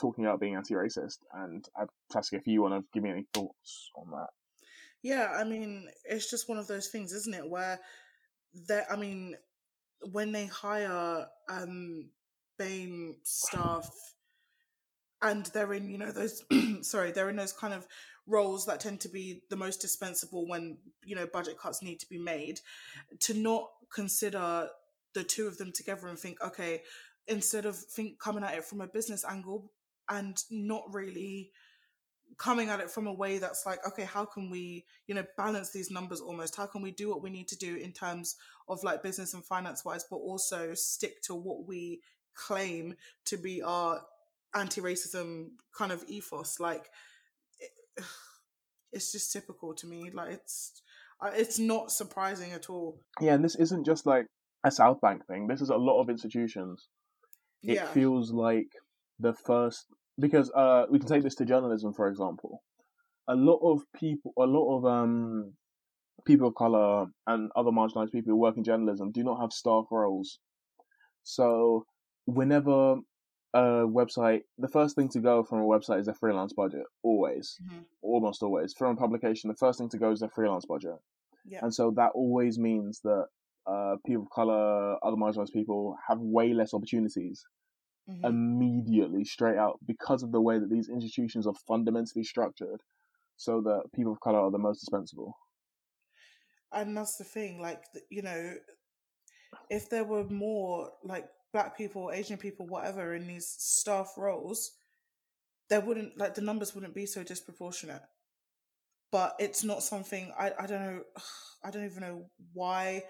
[0.00, 1.18] talking about being anti-racist.
[1.32, 4.28] And uh, Saskia, if you want to give me any thoughts on that.
[5.02, 7.48] Yeah, I mean, it's just one of those things, isn't it?
[7.48, 7.80] Where
[8.68, 9.36] that I mean,
[10.10, 12.10] when they hire um
[12.58, 13.88] BAME staff
[15.22, 16.42] and they're in, you know, those
[16.82, 17.86] sorry, they're in those kind of
[18.26, 22.08] roles that tend to be the most dispensable when, you know, budget cuts need to
[22.08, 22.60] be made,
[23.20, 24.68] to not consider
[25.14, 26.82] the two of them together and think, okay,
[27.26, 29.72] instead of think coming at it from a business angle
[30.08, 31.50] and not really
[32.38, 35.70] coming at it from a way that's like okay how can we you know balance
[35.70, 36.56] these numbers almost?
[36.56, 38.36] How can we do what we need to do in terms
[38.68, 42.00] of like business and finance wise but also stick to what we
[42.34, 42.94] claim
[43.26, 44.00] to be our
[44.54, 46.60] anti-racism kind of ethos?
[46.60, 46.90] Like
[47.58, 47.70] it,
[48.92, 50.10] it's just typical to me.
[50.10, 50.82] Like it's
[51.20, 53.00] uh, it's not surprising at all.
[53.20, 54.26] Yeah, and this isn't just like
[54.64, 55.46] a South Bank thing.
[55.46, 56.88] This is a lot of institutions.
[57.62, 57.86] It yeah.
[57.86, 58.72] feels like
[59.18, 59.86] the first
[60.20, 62.62] because uh, we can take this to journalism, for example.
[63.28, 65.52] A lot of people, a lot of um,
[66.24, 69.86] people of color and other marginalized people who work in journalism do not have staff
[69.90, 70.38] roles.
[71.22, 71.86] So
[72.26, 72.96] whenever
[73.54, 76.84] a website, the first thing to go from a website is their freelance budget.
[77.02, 77.84] Always, Mhm.
[78.02, 78.74] almost always.
[78.74, 80.98] From a publication, the first thing to go is their freelance budget.
[81.44, 83.26] yeah And so that always means that
[83.66, 87.44] uh, people of color, other marginalized people have way less opportunities
[88.10, 88.24] Mhm.
[88.24, 92.82] immediately straight out because of the way that these institutions are fundamentally structured
[93.36, 95.34] so that people of color are the most dispensable.
[96.72, 98.54] and that's the thing like you know
[99.68, 104.72] if there were more like black people asian people whatever in these staff roles
[105.68, 108.02] there wouldn't like the numbers wouldn't be so disproportionate
[109.12, 111.02] but it's not something i, I don't know
[111.64, 113.02] i don't even know why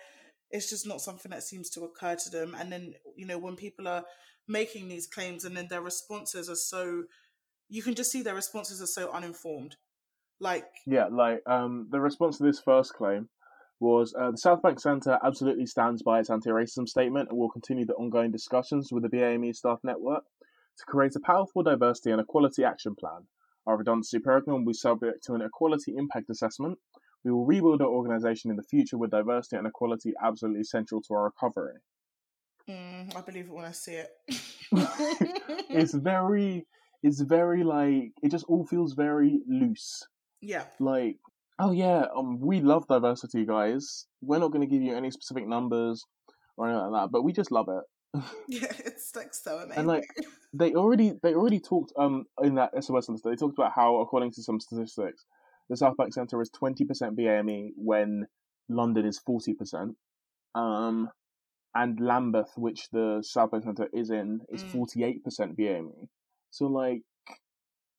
[0.50, 3.56] it's just not something that seems to occur to them and then you know when
[3.56, 4.04] people are
[4.50, 7.04] making these claims and then their responses are so
[7.68, 9.76] you can just see their responses are so uninformed
[10.40, 13.28] like Yeah, like um, the response to this first claim
[13.78, 17.86] was uh, the South Bank Centre absolutely stands by its anti-racism statement and will continue
[17.86, 20.24] the ongoing discussions with the BAME staff network
[20.78, 23.26] to create a powerful diversity and equality action plan.
[23.66, 26.78] Our redundancy program will be subject to an equality impact assessment.
[27.24, 31.14] We will rebuild our organisation in the future with diversity and equality absolutely central to
[31.14, 31.74] our recovery.
[32.70, 34.10] Mm, i believe it when i see it
[35.72, 36.66] It's very,
[37.02, 40.02] it's very like it just all feels very loose.
[40.40, 41.16] yeah like,
[41.58, 44.06] oh yeah, um, we love diversity, guys.
[44.20, 46.04] We're not going to give you any specific numbers
[46.56, 47.84] or anything like that, but we just love it.
[48.48, 49.78] Yeah, it's like so amazing.
[49.78, 50.04] And like,
[50.52, 53.24] they already they already talked um in that SOS list.
[53.24, 55.24] They talked about how, according to some statistics,
[55.68, 58.26] the South Bank Centre is twenty percent BAME when
[58.68, 59.96] London is forty percent.
[60.56, 61.08] Um,
[61.74, 64.72] and Lambeth, which the South Bank Centre is in, is Mm.
[64.72, 66.08] forty eight percent BAME.
[66.50, 67.02] So like,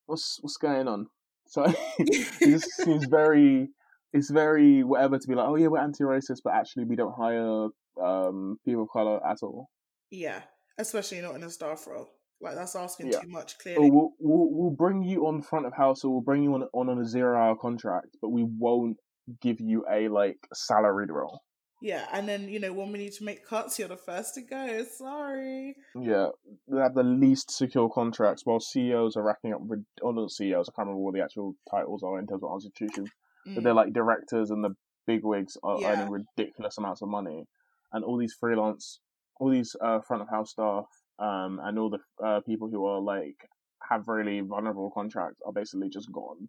[0.05, 1.07] what's what's going on?
[1.47, 1.65] So
[1.99, 3.69] it seems very
[4.13, 7.67] it's very whatever to be like, oh yeah, we're anti-racist, but actually we don't hire
[8.01, 9.69] um, people of color at all.
[10.09, 10.41] yeah,
[10.77, 12.09] especially not in a staff role.
[12.41, 13.19] Like that's asking Yeah.
[13.21, 13.57] too much.
[13.59, 16.63] Clearly, we'll, we'll we'll bring you on front of house, or we'll bring you on
[16.73, 18.97] on, on a zero-hour contract, but we won't
[19.41, 21.41] give you a like salaried role.
[21.81, 22.07] Yeah.
[22.13, 24.83] And then you know when we need to make cuts, you're the first to go.
[24.83, 25.75] Sorry.
[25.99, 26.27] Yeah,
[26.67, 29.61] they have the least secure contracts, while CEOs are racking up.
[30.01, 30.69] Oh, not CEOs.
[30.69, 33.09] I can't remember what the actual titles are in terms of institutions.
[33.45, 34.75] but Mm, they're like directors and the
[35.07, 35.93] bigwigs are Yeah.
[35.93, 37.47] earning ridiculous amounts of money,
[37.91, 38.99] and all these freelance,
[39.39, 40.85] all these uh, front of house staff,
[41.17, 43.49] um, and all the uh, people who are like
[43.89, 46.47] have really vulnerable contracts are basically just gone.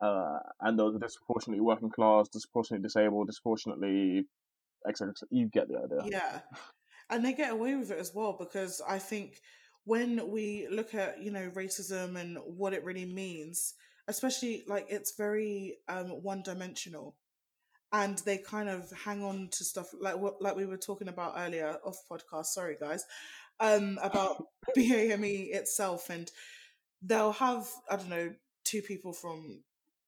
[0.00, 4.26] Uh, and those are disproportionately working class, disproportionately disabled, disproportionately,
[4.88, 5.14] etc.
[5.30, 6.02] You get the idea.
[6.06, 6.40] yeah,
[7.10, 9.40] and they get away with it as well because I think
[9.84, 13.74] when we look at you know racism and what it really means,
[14.08, 17.16] especially like it's very um, one dimensional.
[17.92, 21.34] and they kind of hang on to stuff like what like we were talking about
[21.36, 23.04] earlier off podcast sorry guys
[23.60, 24.44] um about
[24.76, 26.30] BAME itself and
[27.02, 28.34] they'll have I don't know
[28.64, 29.62] two people from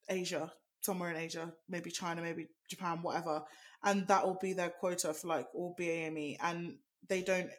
[0.09, 3.43] Asia somewhere in Asia maybe China maybe Japan whatever
[3.85, 6.77] and that will be their quota for like all BAME and
[7.09, 7.51] they don't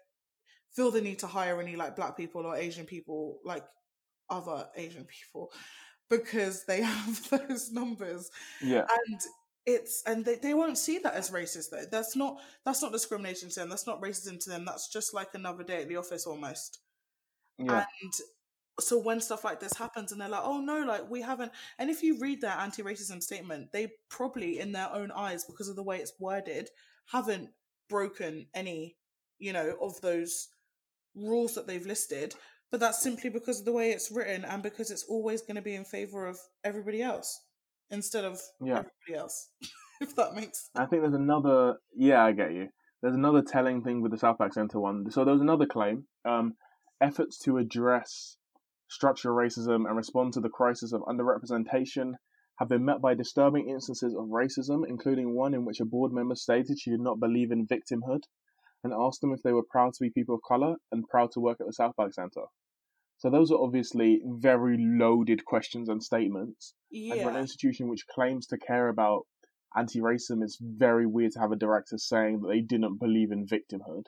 [0.72, 3.64] feel the need to hire any like black people or Asian people, like
[4.30, 5.52] other Asian people,
[6.10, 8.30] because they have those numbers.
[8.62, 8.86] Yeah.
[9.08, 9.22] And
[9.66, 11.86] it's and they, they won't see that as racist though.
[11.92, 13.70] That's not that's not discrimination to them.
[13.70, 14.66] That's not racism to them.
[14.66, 16.80] That's just like another day at the office almost.
[17.58, 17.86] Yeah.
[18.02, 18.14] And
[18.80, 21.90] so when stuff like this happens and they're like, oh no, like we haven't and
[21.90, 25.76] if you read their anti racism statement, they probably in their own eyes, because of
[25.76, 26.70] the way it's worded,
[27.12, 27.50] haven't
[27.90, 28.96] broken any,
[29.40, 30.50] you know, of those
[31.16, 32.36] rules that they've listed.
[32.72, 35.62] But that's simply because of the way it's written and because it's always going to
[35.62, 37.42] be in favor of everybody else
[37.90, 38.84] instead of Yeah.
[38.84, 39.50] everybody else.
[40.02, 41.78] if that makes I think there's another.
[41.96, 42.70] Yeah, I get you.
[43.02, 45.10] There's another telling thing with the Southbank Centre one.
[45.10, 46.06] So there was another claim.
[46.26, 46.54] Um,
[47.02, 48.38] efforts to address
[48.90, 52.14] structural racism and respond to the crisis of underrepresentation
[52.58, 56.36] have been met by disturbing instances of racism, including one in which a board member
[56.36, 58.24] stated she did not believe in victimhood
[58.84, 61.40] and asked them if they were proud to be people of colour and proud to
[61.40, 62.46] work at the Southbank Centre.
[63.18, 66.74] So those are obviously very loaded questions and statements.
[67.12, 69.26] And for an institution which claims to care about
[69.78, 74.06] anti-racism, it's very weird to have a director saying that they didn't believe in victimhood.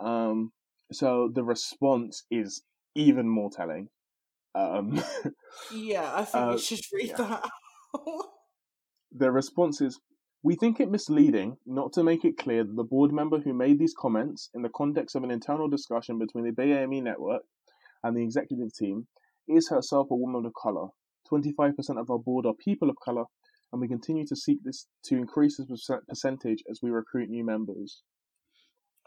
[0.00, 0.52] Um,
[0.90, 2.62] so the response is
[2.94, 3.88] even more telling.
[4.54, 5.02] Um,
[5.74, 7.16] Yeah, I think Uh, we should read yeah.
[7.16, 7.50] that.
[9.12, 10.00] the response is
[10.42, 13.78] we think it misleading not to make it clear that the board member who made
[13.78, 17.42] these comments in the context of an internal discussion between the BAME network
[18.02, 19.06] and the executive team
[19.48, 20.88] is herself a woman of colour.
[21.32, 23.24] 25% of our board are people of colour,
[23.72, 28.02] and we continue to seek this to increase this percentage as we recruit new members.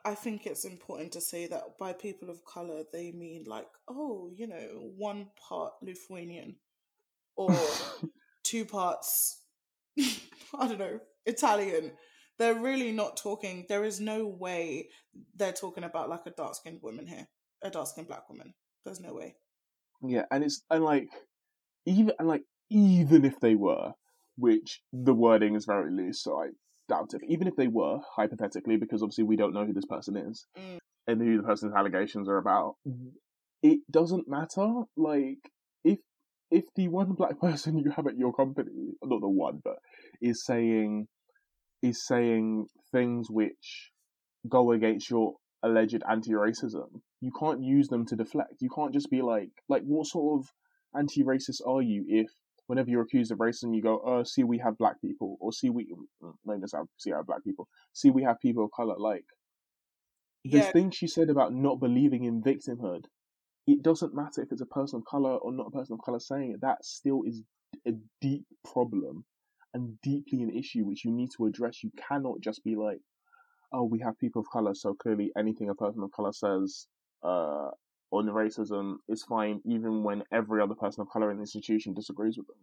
[0.05, 4.29] I think it's important to say that by people of color, they mean like, oh,
[4.33, 6.55] you know, one part Lithuanian
[7.35, 7.55] or
[8.43, 9.43] two parts,
[9.99, 11.91] I don't know, Italian.
[12.39, 14.89] They're really not talking, there is no way
[15.35, 17.27] they're talking about like a dark skinned woman here,
[17.63, 18.53] a dark skinned black woman.
[18.85, 19.35] There's no way.
[20.01, 21.09] Yeah, and it's and like
[21.85, 23.93] even and like even if they were,
[24.37, 26.49] which the wording is very loose, so I
[26.87, 27.21] doubt it.
[27.27, 30.77] Even if they were, hypothetically, because obviously we don't know who this person is Mm.
[31.07, 32.75] and who the person's allegations are about,
[33.63, 34.83] it doesn't matter.
[34.95, 35.39] Like
[35.83, 35.99] if
[36.51, 39.77] if the one black person you have at your company, not the one, but
[40.21, 41.07] is saying
[41.81, 43.91] is saying things which
[44.47, 48.61] go against your alleged anti-racism, you can't use them to deflect.
[48.61, 50.49] You can't just be like, like, what sort of
[50.95, 52.29] anti-racist are you if
[52.67, 55.69] whenever you're accused of racism, you go, oh, see, we have black people, or see,
[55.69, 55.93] we,
[56.45, 58.95] maybe that's how, see, I have black people, see, we have people of color.
[58.97, 59.25] Like,
[60.43, 60.71] the Yeah.
[60.71, 63.05] thing she said about not believing in victimhood,
[63.65, 66.19] it doesn't matter if it's a person of color or not a person of color
[66.19, 66.61] saying it.
[66.61, 67.41] That still is
[67.85, 67.91] a
[68.21, 69.25] deep problem
[69.73, 71.83] and deeply an issue which you need to address.
[71.83, 73.01] You cannot just be like,
[73.73, 76.87] oh, we have people of color, so clearly anything a person of color says
[77.23, 77.71] uh,
[78.11, 82.37] on racism is fine, even when every other person of color in the institution disagrees
[82.37, 82.57] with them.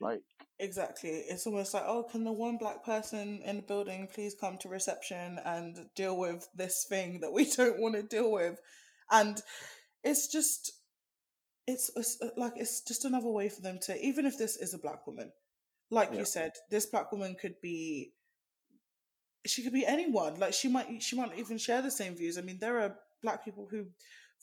[0.00, 0.20] Like,
[0.58, 1.10] Exactly.
[1.10, 4.68] It's almost like, oh, can the one black person in the building please come to
[4.68, 8.60] reception and deal with this thing that we don't want to deal with?
[9.10, 9.40] And
[10.02, 10.72] it's just,
[11.66, 14.74] it's, it's uh, like, it's just another way for them to, even if this is
[14.74, 15.32] a black woman,
[15.90, 16.20] like Yeah.
[16.20, 18.12] you said, this black woman could be,
[19.46, 20.38] she could be anyone.
[20.38, 22.38] Like she might, she might not even share the same views.
[22.38, 23.86] I mean, there are black people who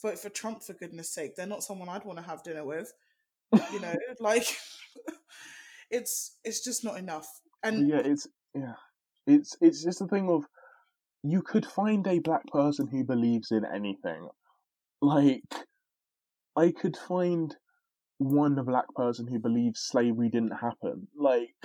[0.01, 1.35] vote for Trump for goodness sake.
[1.35, 2.93] They're not someone I'd want to have dinner with
[3.73, 4.45] you know like
[5.91, 7.27] it's it's just not enough
[7.63, 8.73] and yeah, it's yeah,
[9.27, 10.45] it's it's just a thing of
[11.23, 14.27] you could find a black person who believes in anything.
[15.01, 15.43] Like,
[16.55, 17.55] I could find
[18.17, 21.07] one black person who believes slavery didn't happen.
[21.15, 21.55] Like,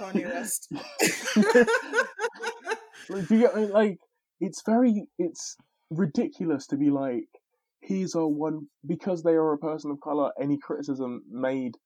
[0.00, 0.68] Kanye West.
[3.10, 3.70] like, do you get?
[3.70, 3.98] Like,
[4.40, 5.56] it's very, it's
[5.90, 7.28] ridiculous to be like,
[7.80, 10.32] here's a one because they are a person of color.
[10.40, 11.76] Any criticism made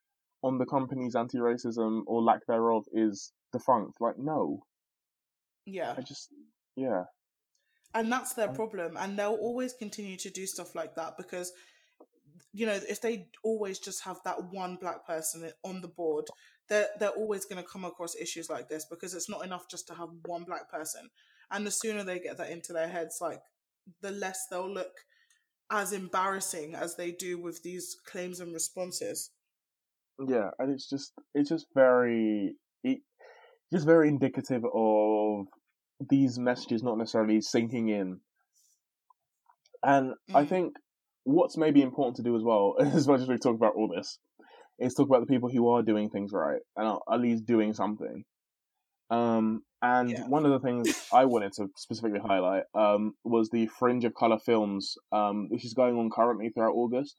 [0.43, 4.01] on the company's anti-racism or lack thereof is defunct.
[4.01, 4.64] Like, no,
[5.66, 6.28] yeah I just,
[6.76, 7.05] yeah,
[7.95, 11.53] and that's their Um, problem and they'll always continue to do stuff like that because
[12.53, 16.26] you know if they always just have that one black person on the board
[16.68, 19.86] they're they're always going to come across issues like this because it's not enough just
[19.86, 21.09] to have one black person
[21.51, 23.40] and the sooner they get that into their heads like
[24.01, 25.05] the less they'll look
[25.73, 29.31] as embarrassing as they do with these claims and responses
[30.29, 32.55] yeah, and it's just, it's just very,
[32.85, 33.01] it,
[33.73, 35.47] just very indicative of
[36.11, 38.20] these messages not necessarily sinking in.
[39.83, 40.49] And I Mm.
[40.49, 40.77] think
[41.25, 44.18] what's maybe important to do as well, as much as we talk about all this,
[44.79, 47.73] is talk about the people who are doing things right and are at least doing
[47.73, 48.25] something.
[49.11, 50.28] Um, And Yeah.
[50.28, 54.39] one of the things I wanted to specifically highlight um, was the Fringe of Color
[54.39, 57.16] Films, um, which is going on currently throughout August.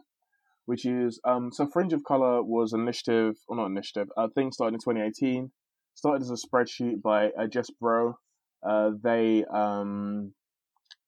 [0.66, 4.54] Which is um, so Fringe of Color was an initiative, or not initiative, a thing
[4.54, 5.52] started in 2018.
[5.94, 8.18] Started as a spreadsheet by uh, Jess Brough.
[8.66, 10.34] Uh, they um,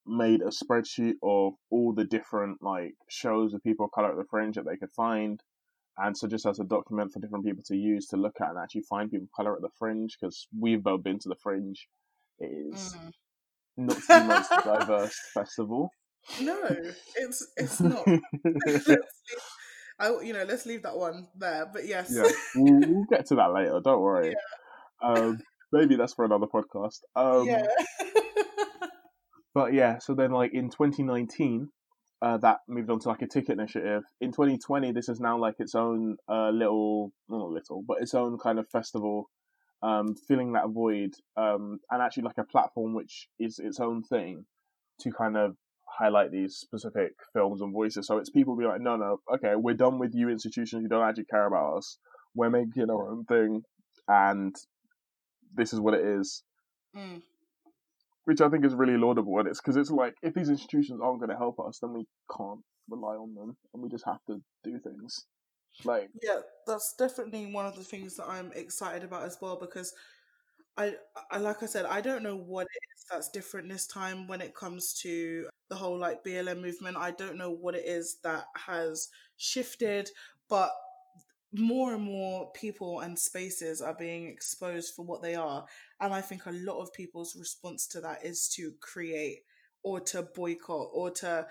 [0.05, 4.25] made a spreadsheet of all the different like shows of people of color at the
[4.29, 5.41] Fringe that they could find,
[5.97, 8.57] and so just as a document for different people to use to look at and
[8.59, 11.87] actually find people of color at the Fringe because we've both been to the Fringe.
[12.39, 12.95] It is
[13.77, 13.87] Mm.
[13.87, 15.89] not the most diverse festival.
[16.41, 16.57] No,
[17.17, 18.05] it's it's not.
[18.65, 18.97] let's leave,
[19.99, 21.65] I, you know, let's leave that one there.
[21.71, 23.79] But yes, yeah, we'll, we'll get to that later.
[23.83, 24.33] Don't worry.
[25.03, 25.39] Um,
[25.71, 26.99] maybe that's for another podcast.
[27.15, 27.65] Um, yeah.
[29.53, 31.69] But yeah, so then like in 2019,
[32.25, 34.03] uh, that moved on to like a ticket initiative.
[34.19, 38.39] In 2020, this is now like its own uh, little, not little, but its own
[38.39, 39.29] kind of festival,
[39.83, 44.43] um, filling that void, um, and actually like a platform which is its own thing
[45.01, 45.55] to kind of
[45.87, 48.07] highlight these specific films and voices.
[48.07, 50.81] So it's people being like, no, no, okay, we're done with you institutions.
[50.81, 51.99] You don't actually care about us.
[52.33, 53.61] We're making our own thing,
[54.07, 54.55] and
[55.53, 56.41] this is what it is
[56.95, 57.21] Mm.
[58.25, 59.39] Which I think is really laudable.
[59.39, 62.05] And it's because it's like if these institutions aren't going to help us, then we
[62.35, 62.59] can't
[62.89, 65.25] rely on them, and we just have to do things.
[65.83, 69.93] Like, Yeah, that's definitely one of the things that I'm excited about as well because
[70.77, 70.93] I,
[71.31, 74.41] I like I said, I don't know what it is that's different this time when
[74.41, 76.97] it comes to the whole like BLM movement.
[76.97, 80.09] I don't know what it is that has shifted,
[80.49, 80.71] but
[81.57, 85.65] more and more people and spaces are being exposed for what they are.
[85.99, 89.39] And I think a lot of people's response to that is to create
[89.83, 91.47] or to boycott or to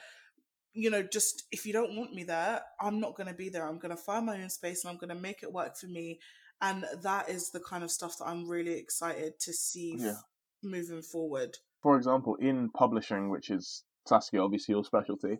[0.76, 3.64] you know, just if you don't want me there, I'm not going to be there.
[3.68, 5.86] I'm going to find my own space and I'm going to make it work for
[5.86, 6.18] me.
[6.61, 10.09] And that is the kind of stuff that I'm really excited to see Yeah.
[10.11, 10.24] f-
[10.64, 11.57] moving forward.
[11.80, 15.38] for example, in publishing, which is Saskia, obviously your specialty,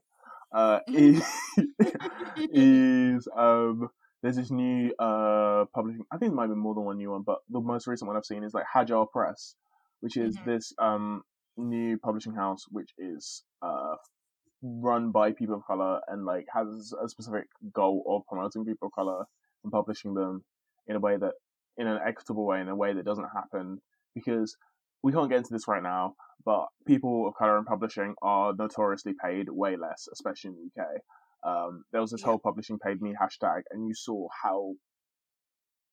[0.53, 1.25] uh, is,
[2.37, 3.89] is um,
[4.25, 6.03] there's this new uh publishing.
[6.11, 8.17] I think there might be more than one new one, but the most recent one
[8.17, 9.55] I've seen is like Hajar Press,
[10.01, 10.45] which is Mhm.
[10.47, 11.23] this um
[11.59, 13.95] new publishing house which is uh
[14.63, 18.93] run by people of color and like has a specific goal of promoting people of
[18.93, 19.25] color
[19.63, 20.43] and publishing them
[20.89, 21.35] in a way that
[21.77, 23.81] in an equitable way in a way that doesn't happen
[24.15, 24.57] because
[25.03, 26.15] we can't get into this right now
[26.45, 30.89] but people of color in publishing are notoriously paid way less especially in the uk
[31.45, 32.27] um, there was this Yeah.
[32.29, 34.75] whole publishing paid me hashtag and you saw how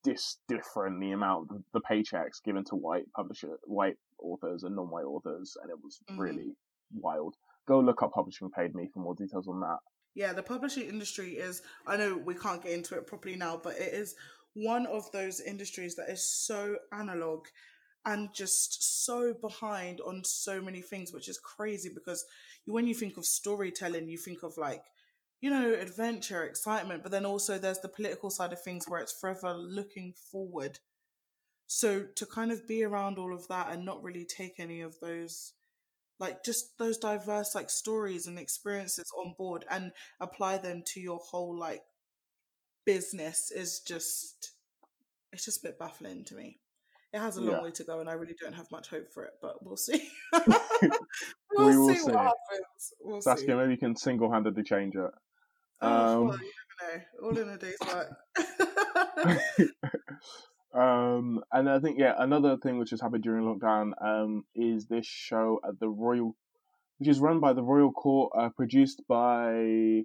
[0.04, 5.56] dis different the amount the paychecks given to white publisher white authors and non-white authors
[5.62, 6.18] and it was Mhm.
[6.18, 6.56] really
[6.96, 7.36] wild
[7.68, 9.78] go look up publishing paid me for more details on that
[10.14, 13.76] Yeah, the publishing industry is, I know we can't get into it properly now, but
[13.78, 14.16] it is
[14.54, 17.48] one of those industries that is so analog
[18.06, 22.26] and just so behind on so many things, which is crazy because
[22.66, 24.84] when you think of storytelling, you think of like,
[25.42, 29.20] you know, adventure, excitement, but then also there's the political side of things where it's
[29.20, 30.80] forever looking forward.
[31.68, 35.00] So to kind of be around all of that and not really take any of
[35.02, 35.54] those
[36.20, 41.18] like just those diverse like stories and experiences on board and apply them to your
[41.18, 41.82] whole like
[42.86, 44.52] business is just
[45.34, 46.60] it's just a bit baffling to me.
[47.14, 47.62] It has a long Yeah.
[47.62, 50.08] way to go and I really don't have much hope for it, but we'll see.
[51.58, 52.12] We we'll see, see.
[52.12, 52.94] what happens.
[53.02, 53.30] We'll see.
[53.30, 55.12] Saskia, maybe you can single-handedly change it.
[55.82, 56.52] Oh, um, well, you
[56.82, 57.04] never know.
[57.24, 58.12] All in a day's work.
[60.74, 65.06] um, and I think yeah, another thing which has happened during lockdown um, is this
[65.06, 66.36] show at the Royal,
[67.00, 70.04] which is run by the Royal Court, uh, produced by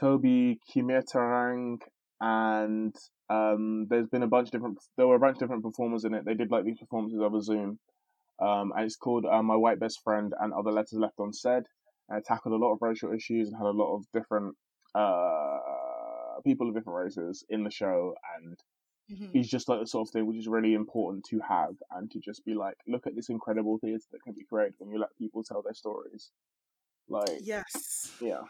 [0.00, 1.78] Tobi Kyeremateng,
[2.20, 2.94] and
[3.30, 4.78] um, there's been a bunch of different.
[4.96, 6.24] There were a bunch of different performers in it.
[6.24, 7.78] They did like these performances over Zoom,
[8.40, 11.64] um, and it's called uh, My White Best Friend and Other Letters Left Unsaid.
[12.08, 14.56] And it tackled a lot of racial issues and had a lot of different
[14.94, 18.58] uh, people of different races in the show, and
[19.10, 19.38] Mhm.
[19.38, 22.20] is just like the sort of thing which is really important to have and to
[22.20, 25.16] just be like, look at this incredible theatre that can be created when you let
[25.18, 26.30] people tell their stories.
[27.08, 28.12] Like, Yes.
[28.20, 28.42] yeah,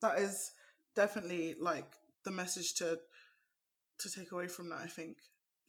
[0.00, 0.52] that is
[0.94, 1.86] definitely like
[2.24, 2.98] the message to
[3.98, 5.16] to take away from that i think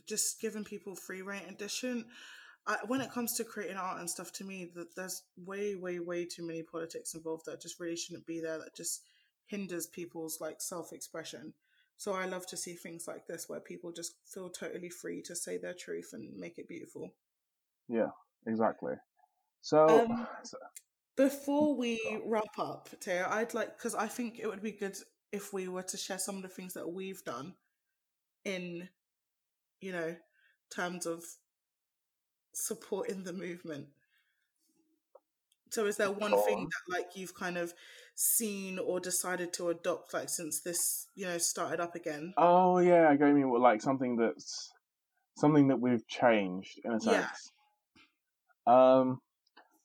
[0.07, 2.05] just giving people free reign edition
[2.65, 5.99] I, when it comes to creating art and stuff to me that there's way way
[5.99, 9.03] way too many politics involved that just really shouldn't be there that just
[9.47, 11.53] hinders people's like self-expression
[11.97, 15.35] so i love to see things like this where people just feel totally free to
[15.35, 17.11] say their truth and make it beautiful
[17.87, 18.09] yeah,
[18.45, 18.93] exactly.
[19.61, 20.27] So, Um,
[21.15, 24.95] Before we wrap up, Tayo, I'd like because I think it would be good
[25.31, 27.55] if we were to share some of the things that we've done
[28.45, 28.87] in,
[29.81, 30.15] you know,
[30.69, 31.25] terms of
[32.53, 33.87] supporting the movement?
[35.71, 37.73] So is there one thing that like you've kind of
[38.19, 42.33] seen or decided to adopt like since this, you know, started up again?
[42.35, 44.71] Oh yeah, I get me like something that's
[45.37, 47.51] something that we've changed in a sense.
[48.67, 48.97] Yeah.
[48.99, 49.21] Um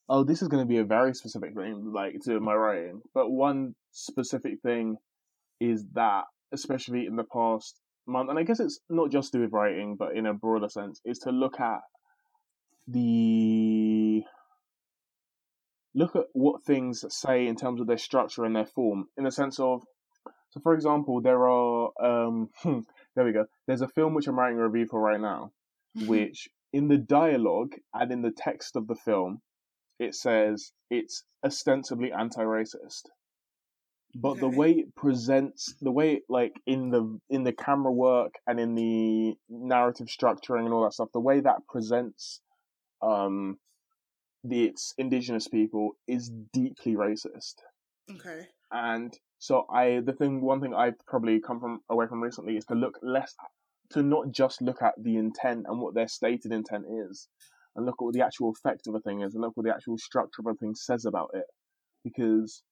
[0.09, 3.03] oh this is gonna be a very specific thing, like to my writing.
[3.13, 4.97] But one specific thing
[5.61, 9.43] is that, especially in the past month, and I guess it's not just to do
[9.43, 11.81] with writing, but in a broader sense, is to look at
[12.89, 14.25] the
[15.95, 19.31] look at what things say in terms of their structure and their form, in the
[19.31, 19.83] sense of,
[20.51, 23.47] so for example, there are, um, there we go.
[23.67, 25.53] There's a film which I'm writing a review for right now,
[25.97, 26.09] mm-hmm.
[26.09, 29.41] which in the dialogue and in the text of the film,
[29.99, 33.03] it says it's ostensibly anti-racist.
[34.15, 34.41] But okay.
[34.41, 38.61] the way it presents, the way it, like in the in the camera work and
[38.61, 42.43] in the narrative structuring and all that stuff, the way that presents
[43.01, 43.59] um,
[44.45, 47.55] the its indigenous people is deeply racist.
[48.11, 48.47] Okay.
[48.71, 52.65] And so I the thing one thing I've probably come from away from recently is
[52.67, 53.35] to look less
[53.91, 57.29] to not just look at the intent and what their stated intent is,
[57.77, 59.75] and look at what the actual effect of a thing is, and look what the
[59.75, 61.45] actual structure of a thing says about it,
[62.03, 62.63] because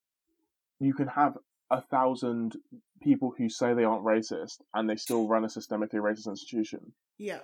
[0.81, 1.37] you can have
[1.71, 2.57] a thousand
[3.03, 6.93] people who say they aren't racist and they still run a systemically racist institution.
[7.19, 7.41] Yeah.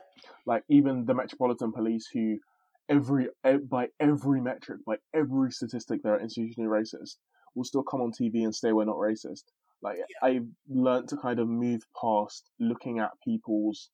[0.46, 2.38] Like even the Metropolitan Police who
[2.88, 3.28] every
[3.68, 7.16] by every metric, by every statistic, they're institutionally racist.
[7.54, 9.44] Will still come on TV and say we're not racist.
[9.82, 10.28] Like yeah.
[10.28, 13.90] I've learned to kind of move past looking at people's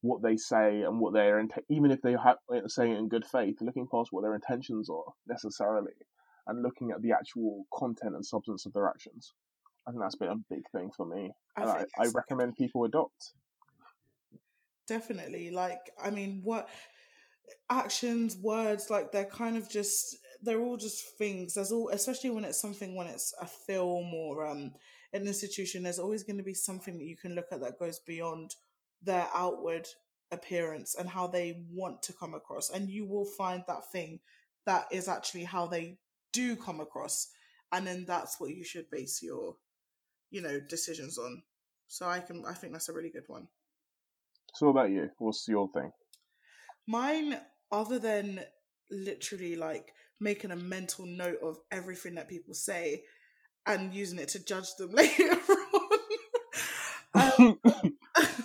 [0.00, 2.36] what they say and what they're even if they have
[2.66, 5.92] saying it in good faith, looking past what their intentions are necessarily,
[6.46, 9.32] and looking at the actual content and substance of their actions.
[9.86, 12.84] I think that's been a big thing for me, I and I, I recommend people
[12.84, 13.32] adopt.
[14.86, 16.68] Definitely, like I mean, what
[17.70, 21.54] actions, words, like they're kind of just they're all just things.
[21.54, 24.72] There's all especially when it's something when it's a film or um
[25.12, 27.98] an institution, there's always going to be something that you can look at that goes
[28.00, 28.54] beyond
[29.02, 29.86] their outward
[30.30, 32.70] appearance and how they want to come across.
[32.70, 34.20] And you will find that thing
[34.66, 35.96] that is actually how they
[36.32, 37.28] do come across.
[37.72, 39.56] And then that's what you should base your,
[40.30, 41.42] you know, decisions on.
[41.86, 43.48] So I can I think that's a really good one.
[44.54, 45.10] So about you?
[45.18, 45.90] What's your thing?
[46.88, 47.38] Mine,
[47.70, 48.40] other than
[48.90, 53.04] literally like making a mental note of everything that people say
[53.66, 55.98] and using it to judge them later on.
[57.14, 57.60] um,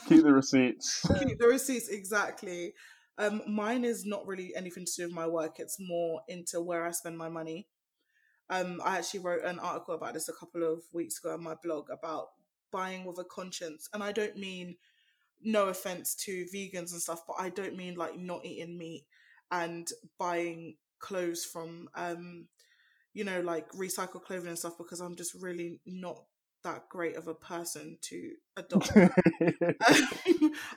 [0.09, 1.05] keep the receipts.
[1.19, 2.73] Keep the receipts, exactly.
[3.17, 5.59] Um, mine is not really anything to do with my work.
[5.59, 7.67] It's more into where I spend my money.
[8.49, 11.55] Um, I actually wrote an article about this a couple of weeks ago on my
[11.63, 12.27] blog about
[12.71, 13.87] buying with a conscience.
[13.93, 14.75] And I don't mean
[15.43, 19.05] no offense to vegans and stuff, but I don't mean like not eating meat
[19.51, 19.87] and
[20.17, 22.47] buying clothes from um
[23.13, 26.23] you know like recycled clothing and stuff because I'm just really not
[26.63, 28.91] that great of a person to adopt.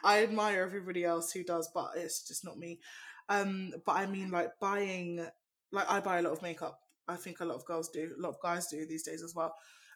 [0.04, 2.80] I admire everybody else who does, but it's just not me.
[3.28, 5.26] Um, but I mean, like buying,
[5.72, 6.80] like I buy a lot of makeup.
[7.08, 9.34] I think a lot of girls do, a lot of guys do these days as
[9.34, 9.54] well.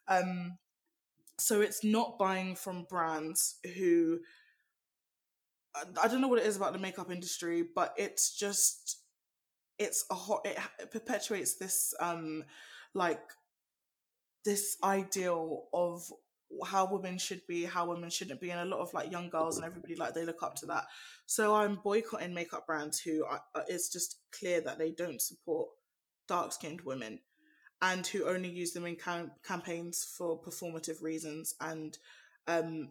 [0.09, 0.59] Um,
[1.39, 4.21] so it's not buying from brands who
[6.03, 8.99] I don't know what it is about the makeup industry, but it's just
[9.79, 10.59] it's a hot it,
[10.91, 12.45] perpetuates this um
[12.95, 13.21] like
[14.45, 16.11] this ideal of
[16.67, 19.57] how women should be, how women shouldn't be, and a lot of like young girls
[19.57, 20.85] and everybody like they look up to that.
[21.27, 25.69] So I'm boycotting makeup brands who are, it's just clear that they don't support
[26.27, 27.21] dark skinned women
[27.83, 31.99] and who only use them in cam- campaigns for performative reasons and
[32.47, 32.91] um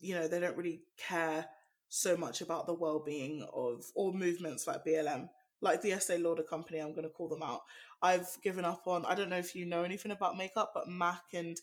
[0.00, 1.46] you know they don't really care
[1.88, 5.28] so much about the well-being of all movements like BLM,
[5.60, 6.78] like the Estee Lauder company.
[6.78, 7.62] I'm going to call them out.
[8.02, 9.04] I've given up on.
[9.06, 11.56] I don't know if you know anything about makeup, but MAC and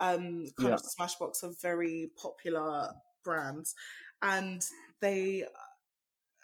[0.00, 0.74] um, kind yeah.
[0.74, 2.90] of Smashbox are very popular
[3.24, 3.74] brands,
[4.22, 4.64] and
[5.00, 5.44] they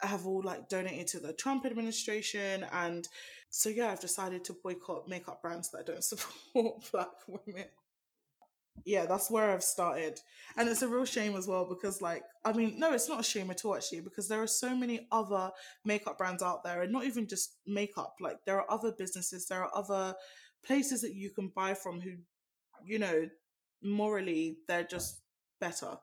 [0.03, 3.09] have all like donated to the Trump administration and
[3.49, 7.67] so yeah, I've decided to boycott makeup brands that don't support black women
[8.85, 10.21] yeah, that's where I've started.
[10.57, 13.25] And it's a real shame as well because, like, I mean, no, it's not a
[13.25, 15.51] shame at all, actually, because there are so many other
[15.85, 18.17] makeup brands out there, and not even just makeup.
[18.21, 20.15] Like, there are other businesses, there are other
[20.65, 22.13] places that you can buy from who,
[22.85, 23.29] you know,
[23.83, 25.21] morally, they're just
[25.61, 25.97] better.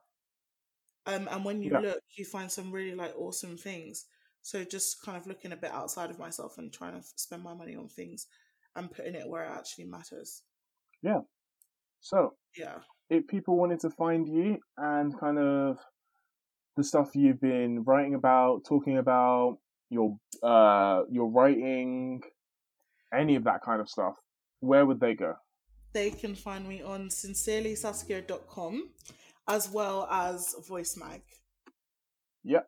[1.06, 1.80] Um, and when you yeah.
[1.80, 4.06] look, you find some really, like, awesome things.
[4.44, 7.54] So just kind of looking a bit outside of myself and trying to spend my
[7.54, 8.28] money on things
[8.76, 10.42] and putting it where it actually matters.
[11.04, 11.20] Yeah,
[12.02, 12.80] so, yeah,
[13.10, 15.78] if people wanted to find you and kind of
[16.78, 19.58] the stuff you've been writing about, talking about,
[19.90, 22.22] your uh, your writing,
[23.14, 24.16] any of that kind of stuff,
[24.62, 25.36] where would they go?
[25.94, 28.90] They can find me on sincerelysaskia.com
[29.48, 31.22] as well as VoiceMag.
[32.44, 32.68] Yep.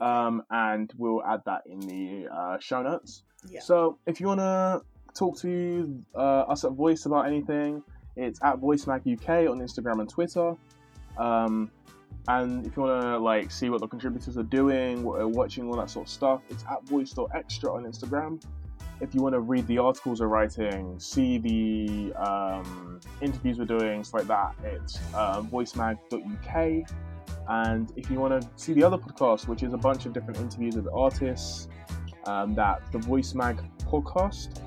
[0.00, 3.22] Um, and we'll add that in the uh, show notes.
[3.48, 3.60] yeah.
[3.60, 4.82] So if you want to
[5.14, 7.84] talk to uh, us at Voice about anything,
[8.16, 10.54] it's at VoiceMag UK on Instagram and Twitter.
[11.18, 11.70] Um,
[12.28, 15.68] and if you want to like see what the contributors are doing, what they're watching,
[15.68, 18.42] all that sort of stuff, it's at Voice.extra on Instagram.
[19.00, 24.02] If you want to read the articles we're writing, see the um, interviews we're doing,
[24.02, 26.90] stuff like that, it's uh, voicemag.uk.
[27.48, 30.40] And if you want to see the other podcast, which is a bunch of different
[30.40, 31.68] interviews with artists,
[32.26, 34.60] um, that's the Voice Mag podcast.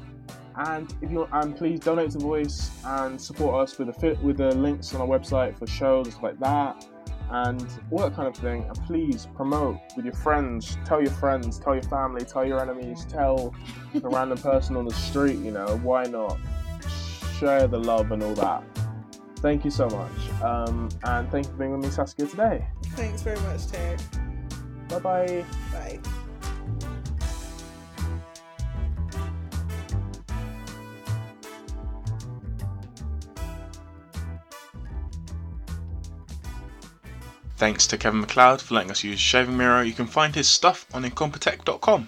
[0.60, 4.38] And if you and please donate to Voice and support us with the fit with
[4.38, 6.86] the links on our website for shows and stuff like that,
[7.32, 8.64] and all that kind of thing.
[8.64, 13.05] And please promote with your friends, tell your friends, tell your family, tell your enemies,
[13.05, 13.55] tell
[13.95, 15.38] a random person on the street.
[15.39, 16.38] You know, why not
[17.39, 18.64] share the love and all that.
[19.38, 22.68] Thank you so much, um, and thank you for being with me, Saskia, today.
[22.88, 24.01] Thanks very much, Ted.
[24.89, 25.45] Bye bye.
[25.72, 25.99] Bye.
[37.60, 39.84] Thanks to Kevin MacLeod for letting us use Shaving Mirror.
[39.84, 42.07] You can find his stuff on incompetech.com.